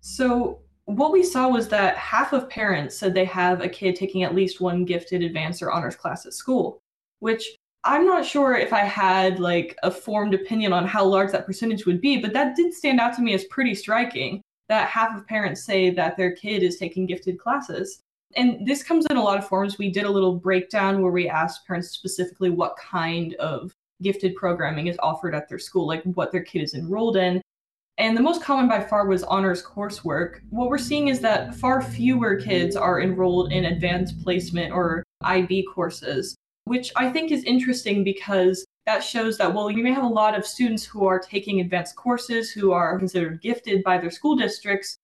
So 0.01 0.61
what 0.89 1.13
we 1.13 1.23
saw 1.23 1.49
was 1.49 1.69
that 1.69 1.99
half 1.99 2.33
of 2.33 2.49
parents 2.49 2.97
said 2.97 3.13
they 3.13 3.27
have 3.27 3.61
a 3.61 3.69
kid 3.69 3.95
taking 3.95 4.23
at 4.23 4.35
least 4.35 4.59
one 4.59 4.87
gifted 4.87 5.23
advanced 5.23 5.61
or 5.61 5.71
honors 5.71 5.97
class 5.97 6.25
at 6.25 6.33
school, 6.33 6.79
which 7.19 7.57
I'm 7.85 8.07
not 8.07 8.25
sure 8.25 8.57
if 8.57 8.73
I 8.73 8.81
had 8.81 9.39
like 9.39 9.77
a 9.83 9.91
formed 9.91 10.33
opinion 10.33 10.73
on 10.73 10.87
how 10.87 11.05
large 11.05 11.31
that 11.33 11.45
percentage 11.45 11.85
would 11.85 12.01
be, 12.01 12.23
but 12.23 12.33
that 12.33 12.57
did 12.57 12.73
stand 12.73 13.01
out 13.01 13.15
to 13.17 13.23
me 13.23 13.35
as 13.35 13.45
pretty 13.45 13.75
striking 13.75 14.41
that 14.71 14.89
half 14.89 15.15
of 15.15 15.27
parents 15.27 15.63
say 15.63 15.91
that 15.91 16.17
their 16.17 16.33
kid 16.33 16.63
is 16.63 16.79
taking 16.79 17.05
gifted 17.05 17.39
classes. 17.39 18.01
And 18.37 18.67
this 18.67 18.83
comes 18.83 19.05
in 19.11 19.19
a 19.19 19.23
lot 19.23 19.37
of 19.37 19.47
forms. 19.47 19.77
We 19.77 19.91
did 19.91 20.05
a 20.05 20.11
little 20.11 20.37
breakdown 20.37 21.03
where 21.03 21.13
we 21.13 21.29
asked 21.29 21.67
parents 21.67 21.91
specifically 21.91 22.49
what 22.49 22.77
kind 22.79 23.35
of 23.35 23.73
gifted 24.01 24.37
programming 24.37 24.87
is 24.87 24.99
offered 25.03 25.35
at 25.35 25.51
their 25.51 25.59
school, 25.59 25.87
like 25.87 26.03
what 26.05 26.33
their 26.33 26.43
kid 26.43 26.63
is 26.63 26.73
enrolled 26.73 27.19
in. 27.19 27.43
And 27.99 28.17
the 28.17 28.23
most 28.23 28.43
common 28.43 28.69
by 28.69 28.81
far 28.81 29.07
was 29.07 29.25
honors 29.25 29.61
coursework. 29.61 30.39
What 30.51 30.69
we're 30.69 30.79
seeing 30.79 31.09
is 31.09 31.19
that 31.21 31.57
far 31.57 31.83
fewer 31.83 32.37
kids 32.37 32.77
are 32.77 33.01
enrolled 33.01 33.53
in 33.53 33.65
advanced 33.65 34.23
placement 34.23 34.73
or 34.73 35.03
IB 35.23 35.67
courses, 35.75 36.37
which 36.65 36.93
I 36.95 37.11
think 37.11 37.33
is 37.33 37.43
interesting 37.43 38.05
because 38.05 38.65
that 38.87 39.03
shows 39.03 39.37
that, 39.39 39.53
well, 39.53 39.69
you 39.69 39.83
may 39.83 39.93
have 39.93 40.05
a 40.05 40.09
lot 40.09 40.39
of 40.39 40.47
students 40.47 40.85
who 40.85 41.07
are 41.07 41.19
taking 41.19 41.61
advanced 41.61 41.97
courses 41.97 42.53
who 42.53 42.71
are 42.71 42.99
considered 43.01 43.43
gifted 43.43 43.83
by 43.83 43.99
their 43.99 44.13
school 44.13 44.37
districts. 44.37 44.97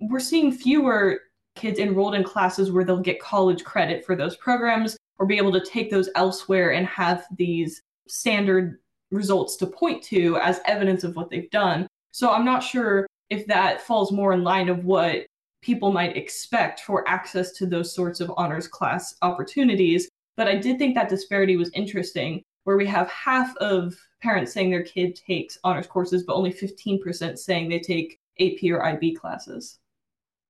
We're 0.00 0.18
seeing 0.18 0.50
fewer 0.50 1.20
kids 1.54 1.78
enrolled 1.78 2.14
in 2.14 2.24
classes 2.24 2.72
where 2.72 2.84
they'll 2.84 2.98
get 2.98 3.20
college 3.20 3.62
credit 3.62 4.06
for 4.06 4.16
those 4.16 4.36
programs 4.36 4.96
or 5.18 5.26
be 5.26 5.36
able 5.36 5.52
to 5.52 5.64
take 5.64 5.90
those 5.90 6.08
elsewhere 6.14 6.72
and 6.72 6.86
have 6.86 7.26
these 7.36 7.82
standard 8.06 8.78
results 9.10 9.56
to 9.56 9.66
point 9.66 10.02
to 10.04 10.38
as 10.38 10.60
evidence 10.64 11.04
of 11.04 11.14
what 11.14 11.28
they've 11.28 11.50
done. 11.50 11.86
So 12.18 12.32
I'm 12.32 12.44
not 12.44 12.64
sure 12.64 13.06
if 13.30 13.46
that 13.46 13.80
falls 13.80 14.10
more 14.10 14.32
in 14.32 14.42
line 14.42 14.68
of 14.68 14.84
what 14.84 15.24
people 15.62 15.92
might 15.92 16.16
expect 16.16 16.80
for 16.80 17.08
access 17.08 17.52
to 17.52 17.64
those 17.64 17.94
sorts 17.94 18.18
of 18.18 18.32
honors 18.36 18.66
class 18.66 19.14
opportunities. 19.22 20.08
But 20.36 20.48
I 20.48 20.56
did 20.56 20.78
think 20.78 20.96
that 20.96 21.08
disparity 21.08 21.56
was 21.56 21.70
interesting 21.74 22.42
where 22.64 22.76
we 22.76 22.86
have 22.86 23.08
half 23.08 23.56
of 23.58 23.94
parents 24.20 24.52
saying 24.52 24.68
their 24.68 24.82
kid 24.82 25.14
takes 25.14 25.58
honors 25.62 25.86
courses, 25.86 26.24
but 26.24 26.34
only 26.34 26.52
15% 26.52 27.38
saying 27.38 27.68
they 27.68 27.78
take 27.78 28.18
AP 28.40 28.68
or 28.68 28.84
IB 28.84 29.14
classes. 29.14 29.78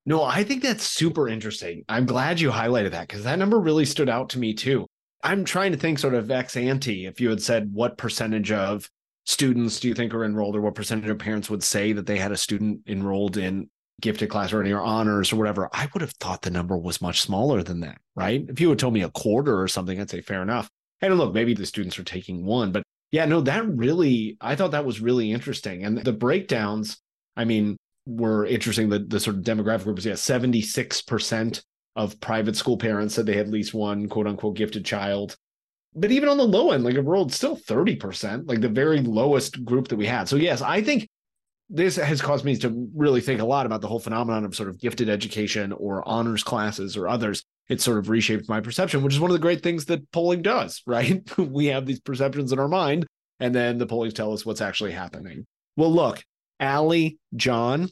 No, 0.06 0.22
I 0.22 0.44
think 0.44 0.62
that's 0.62 0.84
super 0.84 1.28
interesting. 1.28 1.84
I'm 1.86 2.06
glad 2.06 2.40
you 2.40 2.50
highlighted 2.50 2.92
that 2.92 3.08
because 3.08 3.24
that 3.24 3.38
number 3.38 3.60
really 3.60 3.84
stood 3.84 4.08
out 4.08 4.30
to 4.30 4.38
me 4.38 4.54
too. 4.54 4.86
I'm 5.22 5.44
trying 5.44 5.72
to 5.72 5.78
think 5.78 5.98
sort 5.98 6.14
of 6.14 6.30
ex 6.30 6.56
ante 6.56 7.04
if 7.04 7.20
you 7.20 7.28
had 7.28 7.42
said 7.42 7.74
what 7.74 7.98
percentage 7.98 8.52
of 8.52 8.88
students 9.28 9.78
do 9.78 9.88
you 9.88 9.94
think 9.94 10.14
are 10.14 10.24
enrolled 10.24 10.56
or 10.56 10.62
what 10.62 10.74
percentage 10.74 11.10
of 11.10 11.18
parents 11.18 11.50
would 11.50 11.62
say 11.62 11.92
that 11.92 12.06
they 12.06 12.16
had 12.16 12.32
a 12.32 12.36
student 12.36 12.80
enrolled 12.86 13.36
in 13.36 13.68
gifted 14.00 14.30
class 14.30 14.54
or 14.54 14.62
any 14.62 14.72
or 14.72 14.80
honors 14.80 15.32
or 15.32 15.36
whatever, 15.36 15.68
I 15.72 15.86
would 15.92 16.00
have 16.00 16.12
thought 16.12 16.40
the 16.40 16.50
number 16.50 16.78
was 16.78 17.02
much 17.02 17.20
smaller 17.20 17.62
than 17.62 17.80
that, 17.80 17.98
right? 18.16 18.44
If 18.48 18.58
you 18.58 18.70
had 18.70 18.78
told 18.78 18.94
me 18.94 19.02
a 19.02 19.10
quarter 19.10 19.60
or 19.60 19.68
something, 19.68 20.00
I'd 20.00 20.08
say 20.08 20.22
fair 20.22 20.40
enough. 20.40 20.70
And 21.02 21.16
look, 21.18 21.34
maybe 21.34 21.52
the 21.52 21.66
students 21.66 21.98
are 21.98 22.04
taking 22.04 22.46
one, 22.46 22.72
but 22.72 22.82
yeah, 23.10 23.26
no, 23.26 23.42
that 23.42 23.68
really, 23.68 24.38
I 24.40 24.56
thought 24.56 24.70
that 24.70 24.86
was 24.86 25.00
really 25.00 25.30
interesting. 25.30 25.84
And 25.84 25.98
the 25.98 26.12
breakdowns, 26.12 26.98
I 27.36 27.44
mean, 27.44 27.76
were 28.06 28.46
interesting. 28.46 28.88
The, 28.88 29.00
the 29.00 29.20
sort 29.20 29.36
of 29.36 29.42
demographic 29.42 29.84
groups 29.84 30.06
yeah, 30.06 30.14
76% 30.14 31.62
of 31.96 32.20
private 32.20 32.56
school 32.56 32.78
parents 32.78 33.14
said 33.14 33.26
they 33.26 33.36
had 33.36 33.46
at 33.46 33.52
least 33.52 33.74
one 33.74 34.08
quote 34.08 34.26
unquote 34.26 34.56
gifted 34.56 34.86
child. 34.86 35.36
But 35.94 36.12
even 36.12 36.28
on 36.28 36.36
the 36.36 36.46
low 36.46 36.70
end, 36.70 36.84
like 36.84 36.96
a 36.96 37.02
rural, 37.02 37.28
still 37.28 37.56
30%, 37.56 38.48
like 38.48 38.60
the 38.60 38.68
very 38.68 39.00
lowest 39.00 39.64
group 39.64 39.88
that 39.88 39.96
we 39.96 40.06
had. 40.06 40.28
So, 40.28 40.36
yes, 40.36 40.62
I 40.62 40.82
think 40.82 41.08
this 41.70 41.96
has 41.96 42.22
caused 42.22 42.44
me 42.44 42.56
to 42.58 42.88
really 42.94 43.20
think 43.20 43.40
a 43.40 43.44
lot 43.44 43.66
about 43.66 43.80
the 43.80 43.88
whole 43.88 43.98
phenomenon 43.98 44.44
of 44.44 44.54
sort 44.54 44.68
of 44.68 44.78
gifted 44.78 45.08
education 45.08 45.72
or 45.72 46.06
honors 46.08 46.42
classes 46.42 46.96
or 46.96 47.08
others 47.08 47.44
it 47.68 47.80
sort 47.80 47.98
of 47.98 48.08
reshaped 48.08 48.48
my 48.48 48.60
perception, 48.60 49.02
which 49.02 49.14
is 49.14 49.20
one 49.20 49.30
of 49.30 49.34
the 49.34 49.40
great 49.40 49.62
things 49.62 49.84
that 49.86 50.10
polling 50.10 50.42
does, 50.42 50.82
right? 50.86 51.22
we 51.38 51.66
have 51.66 51.86
these 51.86 52.00
perceptions 52.00 52.52
in 52.52 52.58
our 52.58 52.68
mind, 52.68 53.06
and 53.40 53.54
then 53.54 53.78
the 53.78 53.86
pollings 53.86 54.14
tell 54.14 54.32
us 54.32 54.44
what's 54.44 54.60
actually 54.60 54.92
happening. 54.92 55.46
Well, 55.76 55.92
look, 55.92 56.24
Alli, 56.60 57.18
John, 57.36 57.88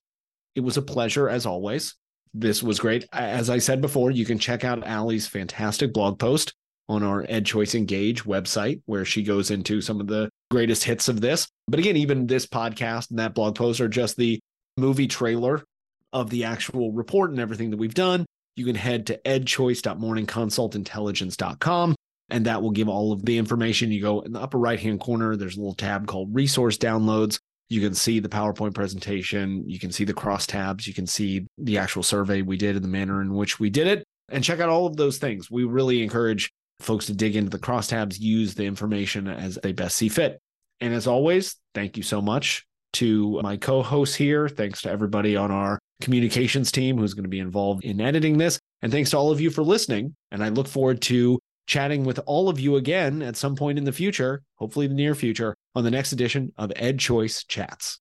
it 0.54 0.60
was 0.60 0.76
a 0.76 0.82
pleasure 0.82 1.28
as 1.28 1.46
always. 1.46 1.94
This 2.34 2.62
was 2.62 2.80
great. 2.80 3.06
As 3.12 3.48
I 3.48 3.58
said 3.58 3.80
before, 3.80 4.10
you 4.10 4.24
can 4.24 4.38
check 4.38 4.64
out 4.64 4.86
Alli's 4.86 5.26
fantastic 5.26 5.92
blog 5.92 6.18
post 6.18 6.54
on 6.88 7.02
our 7.02 7.24
EdChoice 7.24 7.74
Engage 7.74 8.24
website, 8.24 8.80
where 8.86 9.04
she 9.04 9.22
goes 9.22 9.50
into 9.50 9.80
some 9.80 10.00
of 10.00 10.06
the 10.06 10.28
greatest 10.50 10.84
hits 10.84 11.08
of 11.08 11.20
this. 11.20 11.48
But 11.68 11.80
again, 11.80 11.96
even 11.96 12.26
this 12.26 12.46
podcast 12.46 13.10
and 13.10 13.18
that 13.18 13.34
blog 13.34 13.56
post 13.56 13.80
are 13.80 13.88
just 13.88 14.16
the 14.16 14.38
movie 14.76 15.08
trailer 15.08 15.64
of 16.12 16.30
the 16.30 16.44
actual 16.44 16.92
report 16.92 17.30
and 17.30 17.40
everything 17.40 17.70
that 17.70 17.78
we've 17.78 17.94
done 17.94 18.26
you 18.56 18.64
can 18.64 18.74
head 18.74 19.06
to 19.06 19.20
edchoice.morningconsultintelligence.com 19.24 21.94
and 22.28 22.46
that 22.46 22.60
will 22.60 22.72
give 22.72 22.88
all 22.88 23.12
of 23.12 23.24
the 23.24 23.38
information. 23.38 23.92
You 23.92 24.02
go 24.02 24.18
in 24.20 24.32
the 24.32 24.40
upper 24.40 24.58
right 24.58 24.80
hand 24.80 24.98
corner, 24.98 25.36
there's 25.36 25.56
a 25.56 25.60
little 25.60 25.74
tab 25.74 26.08
called 26.08 26.34
resource 26.34 26.76
downloads. 26.76 27.38
You 27.68 27.80
can 27.80 27.94
see 27.94 28.18
the 28.20 28.28
PowerPoint 28.28 28.74
presentation. 28.74 29.68
You 29.68 29.78
can 29.78 29.92
see 29.92 30.04
the 30.04 30.14
cross 30.14 30.46
tabs. 30.46 30.86
You 30.86 30.94
can 30.94 31.06
see 31.06 31.46
the 31.58 31.78
actual 31.78 32.02
survey 32.02 32.42
we 32.42 32.56
did 32.56 32.76
and 32.76 32.84
the 32.84 32.88
manner 32.88 33.20
in 33.20 33.34
which 33.34 33.60
we 33.60 33.70
did 33.70 33.86
it. 33.86 34.04
And 34.28 34.42
check 34.42 34.58
out 34.60 34.68
all 34.68 34.86
of 34.86 34.96
those 34.96 35.18
things. 35.18 35.48
We 35.50 35.64
really 35.64 36.02
encourage 36.02 36.50
folks 36.80 37.06
to 37.06 37.14
dig 37.14 37.36
into 37.36 37.50
the 37.50 37.58
crosstabs, 37.58 38.20
use 38.20 38.54
the 38.54 38.64
information 38.64 39.28
as 39.28 39.58
they 39.62 39.72
best 39.72 39.96
see 39.96 40.08
fit. 40.08 40.40
And 40.80 40.92
as 40.92 41.06
always, 41.06 41.56
thank 41.74 41.96
you 41.96 42.02
so 42.02 42.20
much 42.20 42.66
to 42.94 43.40
my 43.42 43.56
co 43.56 43.82
hosts 43.82 44.14
here. 44.14 44.48
Thanks 44.48 44.82
to 44.82 44.90
everybody 44.90 45.36
on 45.36 45.50
our 45.50 45.78
communications 46.00 46.70
team 46.70 46.98
who's 46.98 47.14
going 47.14 47.24
to 47.24 47.30
be 47.30 47.40
involved 47.40 47.84
in 47.84 48.00
editing 48.00 48.38
this. 48.38 48.58
And 48.82 48.92
thanks 48.92 49.10
to 49.10 49.18
all 49.18 49.30
of 49.30 49.40
you 49.40 49.50
for 49.50 49.62
listening. 49.62 50.14
And 50.30 50.44
I 50.44 50.50
look 50.50 50.68
forward 50.68 51.00
to 51.02 51.38
chatting 51.66 52.04
with 52.04 52.20
all 52.26 52.48
of 52.48 52.60
you 52.60 52.76
again 52.76 53.22
at 53.22 53.36
some 53.36 53.56
point 53.56 53.78
in 53.78 53.84
the 53.84 53.92
future, 53.92 54.42
hopefully 54.56 54.86
the 54.86 54.94
near 54.94 55.14
future, 55.14 55.54
on 55.74 55.84
the 55.84 55.90
next 55.90 56.12
edition 56.12 56.52
of 56.56 56.70
EdChoice 56.70 57.46
Chats. 57.48 57.98